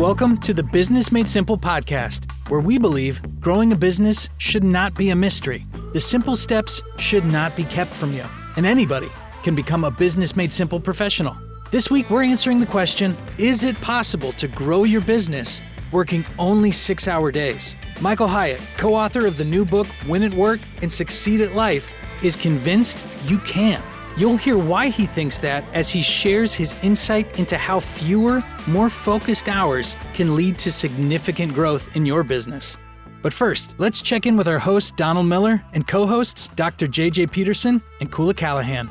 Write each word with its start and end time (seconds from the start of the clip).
Welcome 0.00 0.38
to 0.38 0.54
the 0.54 0.62
Business 0.62 1.12
Made 1.12 1.28
Simple 1.28 1.58
podcast, 1.58 2.32
where 2.48 2.62
we 2.62 2.78
believe 2.78 3.20
growing 3.38 3.70
a 3.70 3.76
business 3.76 4.30
should 4.38 4.64
not 4.64 4.94
be 4.96 5.10
a 5.10 5.14
mystery. 5.14 5.66
The 5.92 6.00
simple 6.00 6.36
steps 6.36 6.80
should 6.96 7.26
not 7.26 7.54
be 7.54 7.64
kept 7.64 7.90
from 7.90 8.14
you, 8.14 8.24
and 8.56 8.64
anybody 8.64 9.10
can 9.42 9.54
become 9.54 9.84
a 9.84 9.90
Business 9.90 10.34
Made 10.34 10.54
Simple 10.54 10.80
professional. 10.80 11.36
This 11.70 11.90
week, 11.90 12.08
we're 12.08 12.22
answering 12.22 12.60
the 12.60 12.66
question 12.66 13.14
Is 13.36 13.62
it 13.62 13.78
possible 13.82 14.32
to 14.32 14.48
grow 14.48 14.84
your 14.84 15.02
business 15.02 15.60
working 15.92 16.24
only 16.38 16.70
six 16.70 17.06
hour 17.06 17.30
days? 17.30 17.76
Michael 18.00 18.26
Hyatt, 18.26 18.62
co 18.78 18.94
author 18.94 19.26
of 19.26 19.36
the 19.36 19.44
new 19.44 19.66
book 19.66 19.86
Win 20.08 20.22
at 20.22 20.32
Work 20.32 20.60
and 20.80 20.90
Succeed 20.90 21.42
at 21.42 21.54
Life, 21.54 21.92
is 22.22 22.36
convinced 22.36 23.04
you 23.26 23.36
can. 23.40 23.82
You'll 24.20 24.36
hear 24.36 24.58
why 24.58 24.90
he 24.90 25.06
thinks 25.06 25.40
that 25.40 25.64
as 25.72 25.88
he 25.88 26.02
shares 26.02 26.52
his 26.52 26.74
insight 26.82 27.38
into 27.38 27.56
how 27.56 27.80
fewer, 27.80 28.44
more 28.66 28.90
focused 28.90 29.48
hours 29.48 29.96
can 30.12 30.36
lead 30.36 30.58
to 30.58 30.70
significant 30.70 31.54
growth 31.54 31.96
in 31.96 32.04
your 32.04 32.22
business. 32.22 32.76
But 33.22 33.32
first, 33.32 33.74
let's 33.78 34.02
check 34.02 34.26
in 34.26 34.36
with 34.36 34.46
our 34.46 34.58
host, 34.58 34.98
Donald 34.98 35.24
Miller, 35.24 35.64
and 35.72 35.88
co 35.88 36.06
hosts, 36.06 36.48
Dr. 36.48 36.86
JJ 36.86 37.32
Peterson 37.32 37.80
and 38.00 38.12
Koula 38.12 38.34
Callahan. 38.34 38.90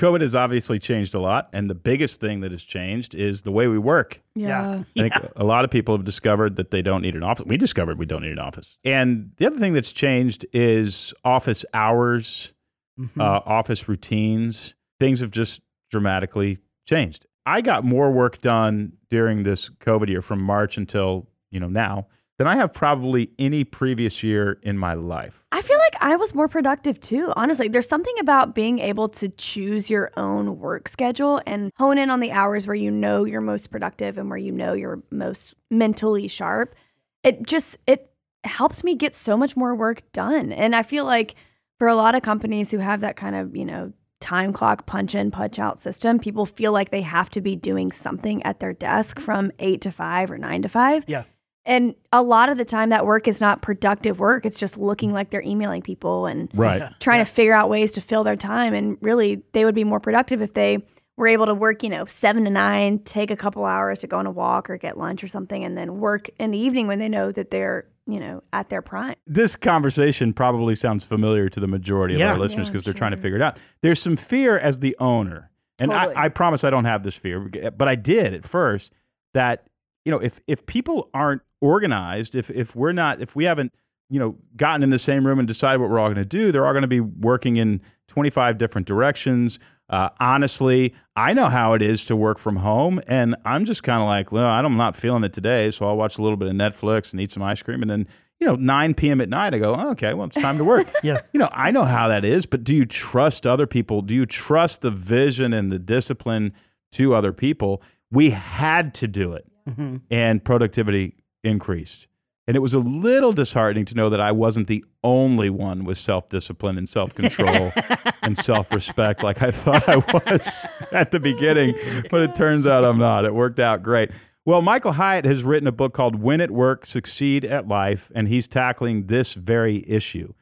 COVID 0.00 0.20
has 0.22 0.34
obviously 0.34 0.78
changed 0.78 1.14
a 1.14 1.20
lot, 1.20 1.48
and 1.52 1.68
the 1.68 1.74
biggest 1.74 2.20
thing 2.20 2.40
that 2.40 2.50
has 2.52 2.62
changed 2.62 3.14
is 3.14 3.42
the 3.42 3.52
way 3.52 3.66
we 3.68 3.78
work. 3.78 4.20
Yeah. 4.34 4.82
I 4.96 5.00
think 5.00 5.14
a 5.36 5.44
lot 5.44 5.64
of 5.64 5.70
people 5.70 5.96
have 5.96 6.06
discovered 6.06 6.56
that 6.56 6.70
they 6.70 6.80
don't 6.82 7.02
need 7.02 7.14
an 7.14 7.22
office. 7.22 7.44
We 7.46 7.56
discovered 7.56 7.98
we 7.98 8.06
don't 8.06 8.22
need 8.22 8.32
an 8.32 8.38
office. 8.38 8.78
And 8.84 9.32
the 9.36 9.46
other 9.46 9.58
thing 9.58 9.74
that's 9.74 9.92
changed 9.92 10.46
is 10.52 11.12
office 11.24 11.64
hours, 11.74 12.52
Mm-hmm. 12.98 13.18
uh, 13.20 13.40
office 13.46 13.88
routines. 13.88 14.74
Things 14.98 15.20
have 15.20 15.30
just 15.30 15.62
dramatically 15.90 16.58
changed. 16.86 17.24
I 17.46 17.62
got 17.62 17.82
more 17.82 18.10
work 18.10 18.42
done 18.42 18.92
during 19.10 19.42
this 19.42 19.70
COVID 19.70 20.08
year 20.08 20.20
from 20.20 20.42
March 20.42 20.76
until, 20.76 21.26
you 21.50 21.60
know, 21.60 21.68
now 21.68 22.08
than 22.40 22.46
I 22.46 22.56
have 22.56 22.72
probably 22.72 23.28
any 23.38 23.64
previous 23.64 24.22
year 24.22 24.58
in 24.62 24.78
my 24.78 24.94
life. 24.94 25.42
I 25.52 25.60
feel 25.60 25.76
like 25.76 25.94
I 26.00 26.16
was 26.16 26.34
more 26.34 26.48
productive 26.48 26.98
too. 26.98 27.34
Honestly, 27.36 27.68
there's 27.68 27.86
something 27.86 28.14
about 28.18 28.54
being 28.54 28.78
able 28.78 29.10
to 29.10 29.28
choose 29.28 29.90
your 29.90 30.10
own 30.16 30.58
work 30.58 30.88
schedule 30.88 31.42
and 31.46 31.70
hone 31.76 31.98
in 31.98 32.08
on 32.08 32.20
the 32.20 32.32
hours 32.32 32.66
where 32.66 32.74
you 32.74 32.90
know 32.90 33.26
you're 33.26 33.42
most 33.42 33.70
productive 33.70 34.16
and 34.16 34.30
where 34.30 34.38
you 34.38 34.52
know 34.52 34.72
you're 34.72 35.02
most 35.10 35.54
mentally 35.70 36.28
sharp. 36.28 36.74
It 37.22 37.46
just 37.46 37.76
it 37.86 38.10
helps 38.44 38.82
me 38.82 38.94
get 38.94 39.14
so 39.14 39.36
much 39.36 39.54
more 39.54 39.74
work 39.74 40.10
done. 40.12 40.50
And 40.50 40.74
I 40.74 40.82
feel 40.82 41.04
like 41.04 41.34
for 41.78 41.88
a 41.88 41.94
lot 41.94 42.14
of 42.14 42.22
companies 42.22 42.70
who 42.70 42.78
have 42.78 43.02
that 43.02 43.16
kind 43.16 43.36
of, 43.36 43.54
you 43.54 43.66
know, 43.66 43.92
time 44.18 44.54
clock 44.54 44.86
punch 44.86 45.14
in 45.14 45.30
punch 45.30 45.58
out 45.58 45.78
system, 45.78 46.18
people 46.18 46.46
feel 46.46 46.72
like 46.72 46.88
they 46.88 47.02
have 47.02 47.28
to 47.32 47.42
be 47.42 47.54
doing 47.54 47.92
something 47.92 48.42
at 48.44 48.60
their 48.60 48.72
desk 48.72 49.20
from 49.20 49.52
8 49.58 49.82
to 49.82 49.92
5 49.92 50.30
or 50.30 50.38
9 50.38 50.62
to 50.62 50.68
5. 50.70 51.04
Yeah. 51.06 51.24
And 51.70 51.94
a 52.12 52.20
lot 52.22 52.48
of 52.48 52.58
the 52.58 52.64
time, 52.64 52.88
that 52.88 53.06
work 53.06 53.28
is 53.28 53.40
not 53.40 53.62
productive 53.62 54.18
work. 54.18 54.44
It's 54.44 54.58
just 54.58 54.76
looking 54.76 55.12
like 55.12 55.30
they're 55.30 55.40
emailing 55.42 55.82
people 55.82 56.26
and 56.26 56.50
Right. 56.52 56.82
trying 56.98 57.20
to 57.24 57.30
figure 57.30 57.54
out 57.54 57.70
ways 57.70 57.92
to 57.92 58.00
fill 58.00 58.24
their 58.24 58.34
time. 58.36 58.74
And 58.74 58.98
really, 59.00 59.42
they 59.52 59.64
would 59.64 59.74
be 59.76 59.84
more 59.84 60.00
productive 60.00 60.42
if 60.42 60.52
they 60.54 60.78
were 61.16 61.28
able 61.28 61.46
to 61.46 61.54
work, 61.54 61.82
you 61.84 61.88
know, 61.88 62.04
seven 62.06 62.44
to 62.44 62.50
nine, 62.50 62.98
take 62.98 63.30
a 63.30 63.36
couple 63.36 63.64
hours 63.64 64.00
to 64.00 64.06
go 64.08 64.18
on 64.18 64.26
a 64.26 64.30
walk 64.30 64.68
or 64.68 64.76
get 64.78 64.98
lunch 64.98 65.22
or 65.22 65.28
something, 65.28 65.62
and 65.62 65.78
then 65.78 65.98
work 66.00 66.28
in 66.40 66.50
the 66.50 66.58
evening 66.58 66.86
when 66.88 66.98
they 66.98 67.08
know 67.08 67.30
that 67.30 67.50
they're, 67.52 67.86
you 68.06 68.18
know, 68.18 68.42
at 68.52 68.68
their 68.70 68.82
prime. 68.82 69.14
this 69.26 69.54
conversation 69.54 70.32
probably 70.32 70.74
sounds 70.74 71.04
familiar 71.04 71.48
to 71.48 71.60
the 71.60 71.68
majority 71.68 72.14
of 72.16 72.22
our 72.22 72.36
listeners 72.38 72.66
Yeah, 72.66 72.72
because 72.72 72.82
they're 72.84 72.94
trying 72.94 73.12
to 73.12 73.16
figure 73.16 73.36
it 73.36 73.42
out. 73.42 73.58
There's 73.82 74.00
some 74.02 74.16
fear 74.16 74.58
as 74.58 74.80
the 74.80 74.96
owner, 74.98 75.50
and 75.78 75.92
Totally. 75.92 76.14
I, 76.16 76.24
I 76.24 76.28
promise 76.30 76.64
I 76.64 76.70
don't 76.70 76.86
have 76.86 77.04
this 77.04 77.16
fear, 77.16 77.38
but 77.76 77.86
I 77.86 77.94
did 77.94 78.34
at 78.34 78.44
first. 78.44 78.92
That 79.34 79.66
you 80.04 80.10
know, 80.10 80.18
if 80.18 80.40
if 80.48 80.64
people 80.66 81.10
aren't 81.14 81.42
organized, 81.60 82.34
if 82.34 82.50
if 82.50 82.74
we're 82.76 82.92
not, 82.92 83.20
if 83.20 83.36
we 83.36 83.44
haven't, 83.44 83.72
you 84.08 84.18
know, 84.18 84.36
gotten 84.56 84.82
in 84.82 84.90
the 84.90 84.98
same 84.98 85.26
room 85.26 85.38
and 85.38 85.46
decided 85.46 85.80
what 85.80 85.90
we're 85.90 85.98
all 85.98 86.08
going 86.08 86.16
to 86.16 86.24
do, 86.24 86.50
they're 86.52 86.66
all 86.66 86.72
going 86.72 86.82
to 86.82 86.88
be 86.88 87.00
working 87.00 87.56
in 87.56 87.80
25 88.08 88.58
different 88.58 88.86
directions. 88.86 89.58
Uh, 89.88 90.08
honestly, 90.20 90.94
I 91.16 91.32
know 91.32 91.46
how 91.46 91.72
it 91.74 91.82
is 91.82 92.04
to 92.06 92.14
work 92.16 92.38
from 92.38 92.56
home, 92.56 93.00
and 93.08 93.34
I'm 93.44 93.64
just 93.64 93.82
kind 93.82 94.00
of 94.00 94.06
like, 94.06 94.30
well, 94.30 94.46
I'm 94.46 94.76
not 94.76 94.94
feeling 94.94 95.24
it 95.24 95.32
today, 95.32 95.70
so 95.72 95.86
I'll 95.86 95.96
watch 95.96 96.16
a 96.18 96.22
little 96.22 96.36
bit 96.36 96.48
of 96.48 96.54
Netflix 96.54 97.12
and 97.12 97.20
eat 97.20 97.32
some 97.32 97.42
ice 97.42 97.62
cream, 97.62 97.82
and 97.82 97.90
then 97.90 98.06
you 98.38 98.46
know, 98.46 98.54
9 98.54 98.94
p.m. 98.94 99.20
at 99.20 99.28
night, 99.28 99.52
I 99.52 99.58
go, 99.58 99.74
oh, 99.74 99.90
okay, 99.90 100.14
well, 100.14 100.26
it's 100.26 100.40
time 100.40 100.56
to 100.56 100.64
work. 100.64 100.86
Yeah. 101.02 101.20
You 101.34 101.38
know, 101.40 101.50
I 101.52 101.70
know 101.72 101.84
how 101.84 102.08
that 102.08 102.24
is, 102.24 102.46
but 102.46 102.64
do 102.64 102.74
you 102.74 102.86
trust 102.86 103.46
other 103.46 103.66
people? 103.66 104.00
Do 104.00 104.14
you 104.14 104.24
trust 104.24 104.80
the 104.80 104.90
vision 104.90 105.52
and 105.52 105.70
the 105.70 105.78
discipline 105.78 106.54
to 106.92 107.14
other 107.14 107.34
people? 107.34 107.82
We 108.10 108.30
had 108.30 108.94
to 108.94 109.06
do 109.08 109.34
it, 109.34 109.44
Mm-hmm. 109.68 109.96
and 110.10 110.42
productivity 110.42 111.14
increased. 111.42 112.06
And 112.46 112.56
it 112.56 112.60
was 112.60 112.74
a 112.74 112.80
little 112.80 113.32
disheartening 113.32 113.84
to 113.86 113.94
know 113.94 114.10
that 114.10 114.20
I 114.20 114.32
wasn't 114.32 114.66
the 114.66 114.84
only 115.04 115.50
one 115.50 115.84
with 115.84 115.98
self 115.98 116.28
discipline 116.28 116.78
and 116.78 116.88
self 116.88 117.14
control 117.14 117.72
and 118.22 118.36
self 118.36 118.72
respect 118.72 119.22
like 119.22 119.40
I 119.40 119.50
thought 119.50 119.88
I 119.88 119.98
was 119.98 120.66
at 120.92 121.12
the 121.12 121.20
beginning. 121.20 121.74
But 122.10 122.22
it 122.22 122.34
turns 122.34 122.66
out 122.66 122.84
I'm 122.84 122.98
not. 122.98 123.24
It 123.24 123.34
worked 123.34 123.60
out 123.60 123.82
great. 123.82 124.10
Well, 124.44 124.62
Michael 124.62 124.92
Hyatt 124.92 125.26
has 125.26 125.44
written 125.44 125.68
a 125.68 125.72
book 125.72 125.92
called 125.92 126.16
Win 126.16 126.40
at 126.40 126.50
Work, 126.50 126.86
Succeed 126.86 127.44
at 127.44 127.68
Life, 127.68 128.10
and 128.14 128.26
he's 128.26 128.48
tackling 128.48 129.06
this 129.06 129.34
very 129.34 129.84
issue. 129.86 130.32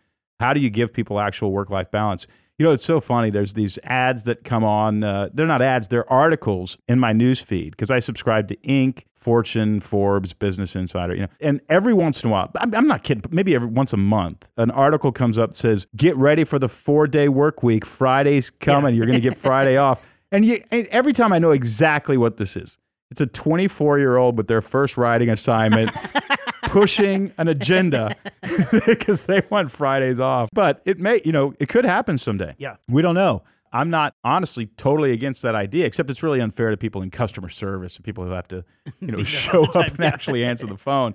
How 0.41 0.55
do 0.55 0.61
you 0.61 0.71
give 0.71 0.93
people 0.93 1.19
actual 1.19 1.51
work 1.53 1.69
life 1.69 1.91
balance? 1.91 2.27
You 2.59 2.67
know, 2.67 2.73
it's 2.73 2.85
so 2.85 2.99
funny. 2.99 3.31
There's 3.31 3.55
these 3.55 3.79
ads 3.85 4.25
that 4.25 4.43
come 4.43 4.65
on. 4.65 5.05
Uh, 5.05 5.29
they're 5.33 5.47
not 5.47 5.63
ads, 5.63 5.87
they're 5.89 6.11
articles 6.13 6.77
in 6.89 6.99
my 6.99 7.13
news 7.13 7.41
feed 7.41 7.71
because 7.71 7.89
I 7.89 8.01
subscribe 8.01 8.49
to 8.49 8.57
Inc., 8.57 9.05
Fortune, 9.15 9.79
Forbes, 9.79 10.33
Business 10.33 10.75
Insider. 10.75 11.15
You 11.15 11.23
know, 11.23 11.29
and 11.41 11.61
every 11.69 11.95
once 11.95 12.25
in 12.25 12.31
a 12.31 12.33
while, 12.33 12.51
I'm, 12.61 12.75
I'm 12.75 12.89
not 12.89 13.05
kidding, 13.05 13.21
but 13.21 13.33
maybe 13.33 13.55
every 13.55 13.69
once 13.69 13.93
a 13.93 13.97
month, 13.97 14.49
an 14.57 14.73
article 14.73 15.13
comes 15.13 15.39
up 15.39 15.51
that 15.51 15.57
says, 15.57 15.87
"Get 15.95 16.17
ready 16.17 16.43
for 16.43 16.59
the 16.59 16.69
four 16.69 17.07
day 17.07 17.29
work 17.29 17.63
week. 17.63 17.87
Friday's 17.87 18.51
coming. 18.51 18.97
You're 18.97 19.07
going 19.07 19.21
to 19.21 19.29
get 19.29 19.39
Friday 19.39 19.77
off." 19.77 20.05
And, 20.33 20.45
you, 20.45 20.63
and 20.73 20.87
every 20.89 21.13
time 21.13 21.33
I 21.33 21.39
know 21.39 21.53
exactly 21.53 22.17
what 22.17 22.39
this 22.39 22.57
is. 22.57 22.77
It's 23.11 23.23
a 23.23 23.27
24 23.27 23.99
year 23.99 24.17
old 24.17 24.37
with 24.37 24.49
their 24.49 24.61
first 24.61 24.99
writing 24.99 25.31
assignment 25.31 25.91
pushing 26.69 27.33
an 27.39 27.49
agenda 27.49 28.17
because 28.87 29.27
they 29.27 29.43
want 29.51 29.71
Fridays 29.71 30.21
off. 30.21 30.49
But 30.53 30.81
it 30.85 30.99
may, 30.99 31.21
you 31.25 31.33
know, 31.33 31.55
it 31.59 31.69
could 31.69 31.85
happen 31.85 32.19
someday. 32.19 32.55
Yeah. 32.59 32.77
We 32.89 33.03
don't 33.03 33.15
know. 33.15 33.43
I'm 33.73 33.91
not 33.91 34.15
honestly 34.25 34.67
totally 34.67 35.13
against 35.13 35.43
that 35.43 35.55
idea, 35.55 35.87
except 35.87 36.09
it's 36.11 36.23
really 36.23 36.41
unfair 36.41 36.71
to 36.71 36.77
people 36.77 37.03
in 37.03 37.11
customer 37.11 37.49
service 37.49 37.97
and 37.97 38.05
people 38.05 38.25
who 38.25 38.31
have 38.31 38.49
to, 38.49 38.65
you 39.01 39.09
know, 39.09 39.23
show 39.25 39.65
up 39.65 39.89
and 39.89 40.05
actually 40.05 40.45
answer 40.45 40.67
the 40.67 40.79
phone. 40.79 41.15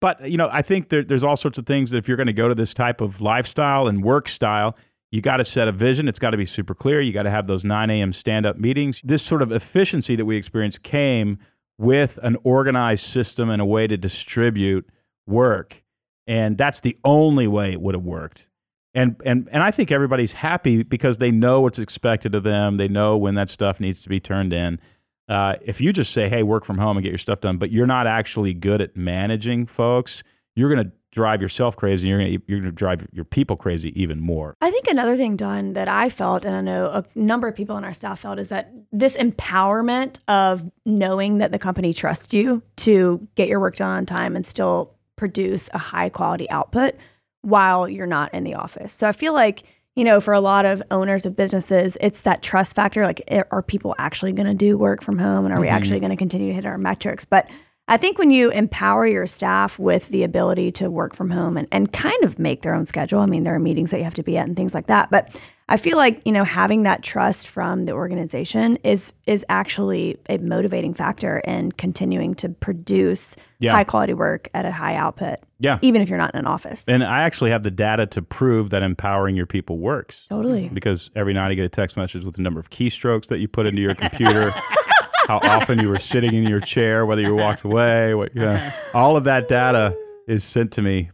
But, 0.00 0.30
you 0.30 0.38
know, 0.38 0.48
I 0.50 0.62
think 0.62 0.88
there, 0.88 1.02
there's 1.02 1.22
all 1.22 1.36
sorts 1.36 1.58
of 1.58 1.66
things 1.66 1.90
that 1.90 1.98
if 1.98 2.08
you're 2.08 2.16
going 2.16 2.26
to 2.26 2.32
go 2.32 2.48
to 2.48 2.54
this 2.54 2.72
type 2.72 3.02
of 3.02 3.20
lifestyle 3.20 3.86
and 3.86 4.02
work 4.02 4.28
style, 4.28 4.76
you 5.10 5.20
got 5.20 5.38
to 5.38 5.44
set 5.44 5.68
a 5.68 5.72
vision. 5.72 6.08
It's 6.08 6.18
got 6.18 6.30
to 6.30 6.36
be 6.38 6.46
super 6.46 6.74
clear. 6.74 7.00
You 7.00 7.12
got 7.12 7.24
to 7.24 7.30
have 7.30 7.46
those 7.46 7.64
9 7.64 7.90
a.m. 7.90 8.12
stand 8.12 8.46
up 8.46 8.56
meetings. 8.56 9.02
This 9.04 9.22
sort 9.22 9.42
of 9.42 9.52
efficiency 9.52 10.16
that 10.16 10.24
we 10.24 10.36
experienced 10.36 10.82
came 10.82 11.38
with 11.80 12.18
an 12.22 12.36
organized 12.44 13.06
system 13.06 13.48
and 13.48 13.62
a 13.62 13.64
way 13.64 13.86
to 13.86 13.96
distribute 13.96 14.86
work. 15.26 15.82
And 16.26 16.58
that's 16.58 16.82
the 16.82 16.98
only 17.04 17.48
way 17.48 17.72
it 17.72 17.80
would 17.80 17.94
have 17.94 18.04
worked. 18.04 18.48
And, 18.92 19.16
and, 19.24 19.48
and 19.50 19.62
I 19.62 19.70
think 19.70 19.90
everybody's 19.90 20.34
happy 20.34 20.82
because 20.82 21.16
they 21.16 21.30
know 21.30 21.62
what's 21.62 21.78
expected 21.78 22.34
of 22.34 22.42
them. 22.42 22.76
They 22.76 22.86
know 22.86 23.16
when 23.16 23.34
that 23.36 23.48
stuff 23.48 23.80
needs 23.80 24.02
to 24.02 24.10
be 24.10 24.20
turned 24.20 24.52
in. 24.52 24.78
Uh, 25.26 25.54
if 25.62 25.80
you 25.80 25.90
just 25.94 26.12
say, 26.12 26.28
hey, 26.28 26.42
work 26.42 26.66
from 26.66 26.76
home 26.76 26.98
and 26.98 27.02
get 27.02 27.12
your 27.12 27.18
stuff 27.18 27.40
done, 27.40 27.56
but 27.56 27.70
you're 27.70 27.86
not 27.86 28.06
actually 28.06 28.52
good 28.52 28.82
at 28.82 28.94
managing 28.94 29.64
folks, 29.64 30.22
you're 30.60 30.72
going 30.72 30.84
to 30.84 30.92
drive 31.10 31.40
yourself 31.40 31.74
crazy. 31.74 32.08
You're 32.08 32.18
going 32.18 32.38
to 32.38 32.42
you're 32.46 32.60
going 32.60 32.70
to 32.70 32.76
drive 32.76 33.08
your 33.12 33.24
people 33.24 33.56
crazy 33.56 33.98
even 34.00 34.20
more. 34.20 34.56
I 34.60 34.70
think 34.70 34.88
another 34.88 35.16
thing, 35.16 35.36
Don, 35.36 35.72
that 35.72 35.88
I 35.88 36.10
felt, 36.10 36.44
and 36.44 36.54
I 36.54 36.60
know 36.60 36.86
a 36.86 37.04
number 37.14 37.48
of 37.48 37.56
people 37.56 37.76
on 37.76 37.82
our 37.82 37.94
staff 37.94 38.20
felt, 38.20 38.38
is 38.38 38.50
that 38.50 38.70
this 38.92 39.16
empowerment 39.16 40.18
of 40.28 40.70
knowing 40.84 41.38
that 41.38 41.50
the 41.50 41.58
company 41.58 41.94
trusts 41.94 42.34
you 42.34 42.62
to 42.76 43.26
get 43.36 43.48
your 43.48 43.58
work 43.58 43.76
done 43.76 43.90
on 43.90 44.06
time 44.06 44.36
and 44.36 44.44
still 44.44 44.94
produce 45.16 45.70
a 45.72 45.78
high 45.78 46.10
quality 46.10 46.48
output 46.50 46.94
while 47.40 47.88
you're 47.88 48.06
not 48.06 48.32
in 48.34 48.44
the 48.44 48.54
office. 48.54 48.92
So 48.92 49.08
I 49.08 49.12
feel 49.12 49.32
like, 49.32 49.62
you 49.96 50.04
know, 50.04 50.20
for 50.20 50.34
a 50.34 50.40
lot 50.40 50.66
of 50.66 50.82
owners 50.90 51.24
of 51.24 51.34
businesses, 51.34 51.96
it's 52.02 52.20
that 52.22 52.42
trust 52.42 52.76
factor. 52.76 53.04
Like, 53.04 53.22
eh, 53.28 53.42
are 53.50 53.62
people 53.62 53.94
actually 53.98 54.32
going 54.32 54.46
to 54.46 54.54
do 54.54 54.76
work 54.76 55.02
from 55.02 55.18
home 55.18 55.46
and 55.46 55.54
are 55.54 55.60
we 55.60 55.68
actually 55.68 56.00
going 56.00 56.10
to 56.10 56.16
continue 56.16 56.48
to 56.48 56.54
hit 56.54 56.66
our 56.66 56.76
metrics? 56.76 57.24
But 57.24 57.48
I 57.90 57.96
think 57.96 58.18
when 58.18 58.30
you 58.30 58.50
empower 58.50 59.04
your 59.04 59.26
staff 59.26 59.76
with 59.78 60.08
the 60.08 60.22
ability 60.22 60.70
to 60.72 60.88
work 60.88 61.12
from 61.14 61.28
home 61.28 61.56
and, 61.56 61.66
and 61.72 61.92
kind 61.92 62.22
of 62.22 62.38
make 62.38 62.62
their 62.62 62.72
own 62.72 62.86
schedule, 62.86 63.18
I 63.18 63.26
mean, 63.26 63.42
there 63.42 63.54
are 63.54 63.58
meetings 63.58 63.90
that 63.90 63.98
you 63.98 64.04
have 64.04 64.14
to 64.14 64.22
be 64.22 64.38
at 64.38 64.46
and 64.46 64.56
things 64.56 64.74
like 64.74 64.86
that. 64.86 65.10
But 65.10 65.36
I 65.68 65.76
feel 65.76 65.96
like, 65.96 66.22
you 66.24 66.30
know, 66.32 66.42
having 66.44 66.84
that 66.84 67.02
trust 67.02 67.48
from 67.48 67.84
the 67.86 67.92
organization 67.92 68.76
is 68.84 69.12
is 69.26 69.44
actually 69.48 70.18
a 70.28 70.38
motivating 70.38 70.94
factor 70.94 71.38
in 71.40 71.70
continuing 71.72 72.34
to 72.36 72.48
produce 72.48 73.36
Yeah. 73.60 73.72
high 73.72 73.84
quality 73.84 74.14
work 74.14 74.48
at 74.54 74.64
a 74.64 74.72
high 74.72 74.94
output. 74.96 75.38
Yeah. 75.60 75.78
Even 75.82 76.00
if 76.00 76.08
you're 76.08 76.18
not 76.18 76.32
in 76.34 76.40
an 76.40 76.46
office. 76.46 76.84
And 76.88 77.04
I 77.04 77.22
actually 77.22 77.50
have 77.50 77.62
the 77.64 77.70
data 77.70 78.06
to 78.06 78.22
prove 78.22 78.70
that 78.70 78.82
empowering 78.82 79.36
your 79.36 79.46
people 79.46 79.78
works. 79.78 80.26
Totally. 80.28 80.68
Because 80.72 81.10
every 81.14 81.34
night 81.34 81.50
I 81.50 81.54
get 81.54 81.64
a 81.64 81.68
text 81.68 81.96
message 81.96 82.24
with 82.24 82.34
the 82.36 82.42
number 82.42 82.58
of 82.58 82.70
keystrokes 82.70 83.26
that 83.26 83.38
you 83.38 83.46
put 83.48 83.66
into 83.66 83.82
your 83.82 83.94
computer, 83.94 84.50
how 85.26 85.38
often 85.42 85.78
you 85.80 85.88
were 85.88 85.98
sitting 85.98 86.34
in 86.34 86.44
your 86.44 86.60
chair, 86.60 87.06
whether 87.06 87.22
you 87.22 87.34
walked 87.34 87.64
away, 87.64 88.14
what, 88.14 88.34
yeah. 88.34 88.72
all 88.94 89.16
of 89.16 89.24
that 89.24 89.48
data 89.48 89.96
is 90.26 90.44
sent 90.44 90.72
to 90.72 90.82
me 90.82 91.10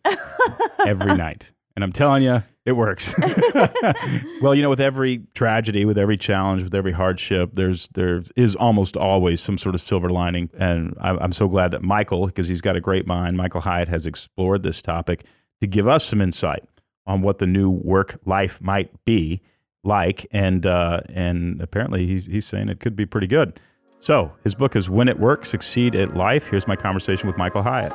every 0.86 1.14
night. 1.16 1.52
And 1.74 1.84
I'm 1.84 1.92
telling 1.92 2.22
you, 2.22 2.42
it 2.66 2.72
works. 2.72 3.14
well, 4.42 4.54
you 4.54 4.62
know, 4.62 4.70
with 4.70 4.80
every 4.80 5.22
tragedy, 5.34 5.84
with 5.84 5.96
every 5.96 6.16
challenge, 6.16 6.64
with 6.64 6.74
every 6.74 6.92
hardship, 6.92 7.50
there's 7.52 7.88
there 7.88 8.22
is 8.34 8.56
almost 8.56 8.96
always 8.96 9.40
some 9.40 9.56
sort 9.56 9.74
of 9.74 9.80
silver 9.80 10.10
lining. 10.10 10.50
And 10.58 10.96
I'm, 11.00 11.18
I'm 11.18 11.32
so 11.32 11.48
glad 11.48 11.70
that 11.70 11.82
Michael, 11.82 12.26
because 12.26 12.48
he's 12.48 12.60
got 12.60 12.74
a 12.74 12.80
great 12.80 13.06
mind, 13.06 13.36
Michael 13.36 13.60
Hyatt 13.60 13.88
has 13.88 14.04
explored 14.04 14.64
this 14.64 14.82
topic 14.82 15.24
to 15.60 15.66
give 15.66 15.86
us 15.86 16.04
some 16.04 16.20
insight 16.20 16.64
on 17.06 17.22
what 17.22 17.38
the 17.38 17.46
new 17.46 17.70
work 17.70 18.18
life 18.24 18.60
might 18.60 19.04
be 19.04 19.42
like. 19.84 20.26
And 20.32 20.66
uh, 20.66 21.02
and 21.08 21.62
apparently 21.62 22.06
he's, 22.06 22.26
he's 22.26 22.46
saying 22.46 22.68
it 22.68 22.80
could 22.80 22.96
be 22.96 23.06
pretty 23.06 23.28
good. 23.28 23.60
So 23.98 24.32
his 24.44 24.54
book 24.54 24.76
is 24.76 24.88
When 24.90 25.08
It 25.08 25.18
Works, 25.18 25.50
Succeed 25.50 25.94
at 25.94 26.16
Life. 26.16 26.48
Here's 26.48 26.66
my 26.66 26.76
conversation 26.76 27.26
with 27.26 27.36
Michael 27.36 27.62
Hyatt. 27.62 27.92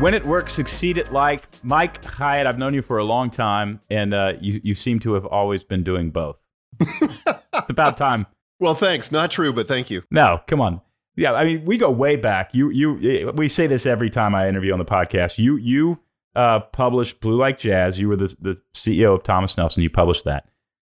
When 0.00 0.12
it 0.12 0.24
works, 0.24 0.52
succeed 0.52 0.98
at 0.98 1.12
life. 1.12 1.46
Mike 1.62 2.04
Hyatt, 2.04 2.46
I've 2.46 2.58
known 2.58 2.74
you 2.74 2.82
for 2.82 2.98
a 2.98 3.04
long 3.04 3.30
time, 3.30 3.80
and 3.88 4.12
uh, 4.12 4.32
you, 4.40 4.60
you 4.64 4.74
seem 4.74 4.98
to 5.00 5.14
have 5.14 5.24
always 5.24 5.62
been 5.62 5.84
doing 5.84 6.10
both. 6.10 6.42
it's 6.80 7.70
about 7.70 7.96
time. 7.96 8.26
Well, 8.58 8.74
thanks. 8.74 9.12
Not 9.12 9.30
true, 9.30 9.52
but 9.52 9.68
thank 9.68 9.90
you. 9.90 10.02
No, 10.10 10.40
come 10.48 10.60
on. 10.60 10.80
Yeah, 11.16 11.32
I 11.32 11.44
mean, 11.44 11.64
we 11.64 11.78
go 11.78 11.90
way 11.90 12.16
back. 12.16 12.50
You, 12.52 12.70
you, 12.70 13.32
we 13.36 13.48
say 13.48 13.68
this 13.68 13.86
every 13.86 14.10
time 14.10 14.34
I 14.34 14.48
interview 14.48 14.72
on 14.72 14.80
the 14.80 14.84
podcast. 14.84 15.38
You, 15.38 15.56
you 15.56 16.00
uh, 16.34 16.60
published 16.60 17.20
Blue 17.20 17.36
Like 17.36 17.58
Jazz. 17.58 17.98
You 17.98 18.08
were 18.08 18.16
the, 18.16 18.34
the 18.40 18.60
CEO 18.74 19.14
of 19.14 19.22
Thomas 19.22 19.56
Nelson. 19.56 19.82
You 19.82 19.90
published 19.90 20.24
that, 20.24 20.48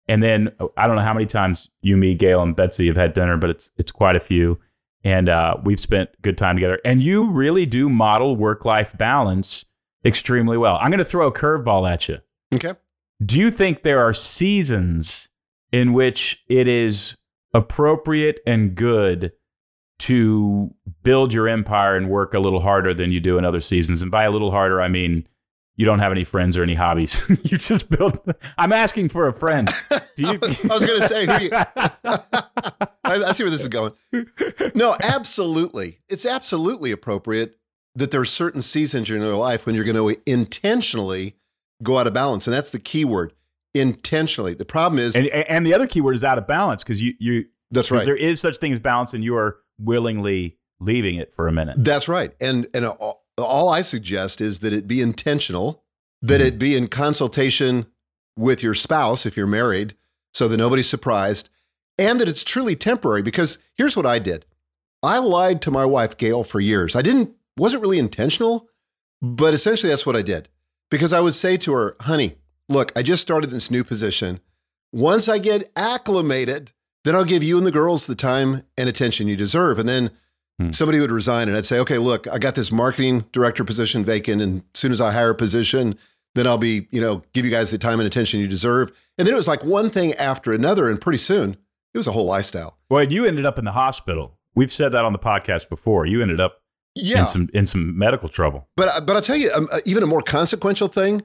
and 0.08 0.22
then 0.22 0.52
uh, 0.60 0.66
I 0.76 0.86
don't 0.86 0.96
know 0.96 1.02
how 1.02 1.14
many 1.14 1.26
times 1.26 1.70
you, 1.82 1.96
me, 1.96 2.14
Gail, 2.14 2.42
and 2.42 2.54
Betsy 2.54 2.86
have 2.86 2.96
had 2.96 3.12
dinner, 3.12 3.36
but 3.36 3.50
it's 3.50 3.70
it's 3.76 3.92
quite 3.92 4.16
a 4.16 4.20
few. 4.20 4.58
And 5.04 5.28
uh, 5.28 5.56
we've 5.62 5.78
spent 5.78 6.10
good 6.22 6.36
time 6.36 6.56
together. 6.56 6.80
And 6.84 7.00
you 7.00 7.30
really 7.30 7.64
do 7.64 7.88
model 7.88 8.34
work 8.34 8.64
life 8.64 8.96
balance 8.98 9.64
extremely 10.04 10.56
well. 10.56 10.78
I'm 10.80 10.90
going 10.90 10.98
to 10.98 11.04
throw 11.04 11.28
a 11.28 11.32
curveball 11.32 11.88
at 11.88 12.08
you. 12.08 12.18
Okay. 12.52 12.72
Do 13.24 13.38
you 13.38 13.50
think 13.50 13.82
there 13.82 14.00
are 14.00 14.12
seasons 14.12 15.28
in 15.70 15.92
which 15.92 16.42
it 16.48 16.66
is 16.66 17.16
appropriate 17.54 18.40
and 18.46 18.74
good 18.74 19.32
to 20.00 20.74
build 21.02 21.32
your 21.32 21.48
empire 21.48 21.96
and 21.96 22.10
work 22.10 22.34
a 22.34 22.40
little 22.40 22.60
harder 22.60 22.92
than 22.92 23.12
you 23.12 23.20
do 23.20 23.38
in 23.38 23.44
other 23.44 23.60
seasons? 23.60 24.02
And 24.02 24.10
by 24.10 24.24
a 24.24 24.30
little 24.30 24.50
harder, 24.50 24.80
I 24.82 24.88
mean 24.88 25.26
you 25.76 25.84
don't 25.84 25.98
have 25.98 26.12
any 26.12 26.24
friends 26.24 26.56
or 26.56 26.62
any 26.62 26.74
hobbies. 26.74 27.22
you 27.44 27.58
just 27.58 27.88
build. 27.90 28.18
I'm 28.56 28.72
asking 28.72 29.10
for 29.10 29.28
a 29.28 29.32
friend. 29.32 29.68
Do 30.16 30.22
you? 30.22 30.28
I 30.42 30.66
was 30.66 30.84
going 30.84 31.00
to 31.00 31.08
say, 31.08 31.26
who 31.26 31.44
you, 31.44 31.50
I, 31.52 32.88
I 33.04 33.32
see 33.32 33.44
where 33.44 33.50
this 33.50 33.62
is 33.62 33.68
going. 33.68 33.92
No, 34.74 34.96
absolutely. 35.02 36.00
It's 36.08 36.26
absolutely 36.26 36.90
appropriate 36.92 37.56
that 37.94 38.10
there 38.10 38.20
are 38.20 38.26
certain 38.26 38.62
seasons 38.62 39.10
in 39.10 39.22
your 39.22 39.36
life 39.36 39.66
when 39.66 39.74
you're 39.74 39.84
going 39.84 39.96
to 39.96 40.20
intentionally 40.30 41.36
go 41.82 41.98
out 41.98 42.06
of 42.06 42.14
balance. 42.14 42.46
And 42.46 42.54
that's 42.54 42.70
the 42.70 42.78
key 42.78 43.04
word 43.04 43.32
intentionally. 43.74 44.54
The 44.54 44.64
problem 44.64 44.98
is, 44.98 45.14
and, 45.14 45.26
and 45.26 45.66
the 45.66 45.74
other 45.74 45.86
key 45.86 46.00
word 46.00 46.14
is 46.14 46.24
out 46.24 46.38
of 46.38 46.46
balance 46.46 46.82
because 46.82 47.02
you, 47.02 47.14
you, 47.18 47.46
That's 47.70 47.90
right. 47.90 48.04
there 48.04 48.16
is 48.16 48.40
such 48.40 48.58
thing 48.58 48.72
as 48.72 48.80
balance 48.80 49.14
and 49.14 49.22
you 49.22 49.36
are 49.36 49.58
willingly 49.78 50.58
leaving 50.80 51.16
it 51.16 51.32
for 51.32 51.48
a 51.48 51.52
minute. 51.52 51.76
That's 51.78 52.08
right. 52.08 52.34
And 52.40 52.66
and 52.74 52.84
uh, 52.84 53.12
all, 53.38 53.68
I 53.68 53.82
suggest 53.82 54.40
is 54.40 54.60
that 54.60 54.72
it 54.72 54.88
be 54.88 55.00
intentional, 55.00 55.84
that 56.22 56.40
it 56.40 56.54
mm-hmm. 56.54 56.58
be 56.58 56.76
in 56.76 56.88
consultation 56.88 57.86
with 58.36 58.62
your 58.62 58.74
spouse 58.74 59.26
if 59.26 59.36
you're 59.36 59.46
married, 59.46 59.94
so 60.32 60.48
that 60.48 60.56
nobody's 60.56 60.88
surprised, 60.88 61.48
and 61.98 62.20
that 62.20 62.28
it's 62.28 62.44
truly 62.44 62.76
temporary. 62.76 63.22
Because 63.22 63.58
here's 63.76 63.96
what 63.96 64.06
I 64.06 64.18
did: 64.18 64.46
I 65.02 65.18
lied 65.18 65.60
to 65.62 65.70
my 65.70 65.84
wife 65.84 66.16
Gail 66.16 66.44
for 66.44 66.60
years. 66.60 66.96
I 66.96 67.02
didn't 67.02 67.34
wasn't 67.58 67.82
really 67.82 67.98
intentional, 67.98 68.68
but 69.22 69.54
essentially 69.54 69.90
that's 69.90 70.06
what 70.06 70.16
I 70.16 70.22
did. 70.22 70.48
Because 70.90 71.12
I 71.12 71.20
would 71.20 71.34
say 71.34 71.56
to 71.58 71.72
her, 71.72 71.96
"Honey, 72.00 72.36
look, 72.68 72.92
I 72.96 73.02
just 73.02 73.22
started 73.22 73.50
this 73.50 73.70
new 73.70 73.84
position. 73.84 74.40
Once 74.92 75.28
I 75.28 75.38
get 75.38 75.70
acclimated, 75.76 76.72
then 77.04 77.14
I'll 77.14 77.24
give 77.24 77.42
you 77.42 77.58
and 77.58 77.66
the 77.66 77.72
girls 77.72 78.06
the 78.06 78.14
time 78.14 78.62
and 78.78 78.88
attention 78.88 79.28
you 79.28 79.36
deserve." 79.36 79.78
And 79.78 79.88
then 79.88 80.10
somebody 80.72 81.00
would 81.00 81.10
resign 81.10 81.48
and 81.48 81.56
I'd 81.56 81.66
say, 81.66 81.78
okay, 81.80 81.98
look, 81.98 82.26
I 82.28 82.38
got 82.38 82.54
this 82.54 82.72
marketing 82.72 83.24
director 83.32 83.62
position 83.64 84.04
vacant. 84.04 84.40
And 84.42 84.58
as 84.74 84.80
soon 84.80 84.92
as 84.92 85.00
I 85.00 85.12
hire 85.12 85.30
a 85.30 85.34
position, 85.34 85.98
then 86.34 86.46
I'll 86.46 86.58
be, 86.58 86.86
you 86.90 87.00
know, 87.00 87.22
give 87.32 87.44
you 87.44 87.50
guys 87.50 87.70
the 87.70 87.78
time 87.78 88.00
and 88.00 88.06
attention 88.06 88.40
you 88.40 88.48
deserve. 88.48 88.90
And 89.18 89.26
then 89.26 89.34
it 89.34 89.36
was 89.36 89.48
like 89.48 89.64
one 89.64 89.90
thing 89.90 90.12
after 90.14 90.52
another. 90.52 90.90
And 90.90 91.00
pretty 91.00 91.18
soon 91.18 91.56
it 91.94 91.98
was 91.98 92.06
a 92.06 92.12
whole 92.12 92.26
lifestyle. 92.26 92.78
Well, 92.90 93.04
you 93.04 93.26
ended 93.26 93.44
up 93.46 93.58
in 93.58 93.64
the 93.64 93.72
hospital. 93.72 94.38
We've 94.54 94.72
said 94.72 94.92
that 94.92 95.04
on 95.04 95.12
the 95.12 95.18
podcast 95.18 95.68
before. 95.68 96.06
You 96.06 96.22
ended 96.22 96.40
up 96.40 96.62
Yeah. 96.94 97.20
in 97.22 97.26
some 97.28 97.48
in 97.52 97.66
some 97.66 97.96
medical 97.98 98.28
trouble. 98.28 98.68
But, 98.76 99.06
but 99.06 99.16
I'll 99.16 99.22
tell 99.22 99.36
you, 99.36 99.50
um, 99.54 99.68
uh, 99.70 99.80
even 99.84 100.02
a 100.02 100.06
more 100.06 100.22
consequential 100.22 100.88
thing, 100.88 101.22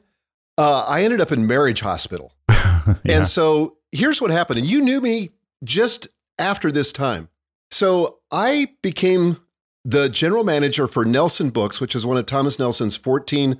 uh, 0.57 0.85
I 0.87 1.03
ended 1.03 1.21
up 1.21 1.31
in 1.31 1.47
marriage 1.47 1.81
hospital. 1.81 2.33
Yeah. 3.05 3.17
And 3.17 3.27
so 3.27 3.77
here's 3.91 4.19
what 4.19 4.31
happened. 4.31 4.57
And 4.59 4.67
you 4.67 4.81
knew 4.81 5.01
me 5.01 5.29
just 5.63 6.07
after 6.39 6.71
this 6.71 6.91
time. 6.91 7.29
So 7.71 8.19
I 8.31 8.69
became 8.81 9.37
the 9.83 10.09
general 10.09 10.43
manager 10.43 10.87
for 10.87 11.05
Nelson 11.05 11.49
Books, 11.49 11.81
which 11.81 11.95
is 11.95 12.05
one 12.05 12.17
of 12.17 12.25
Thomas 12.25 12.59
Nelson's 12.59 12.95
14 12.95 13.59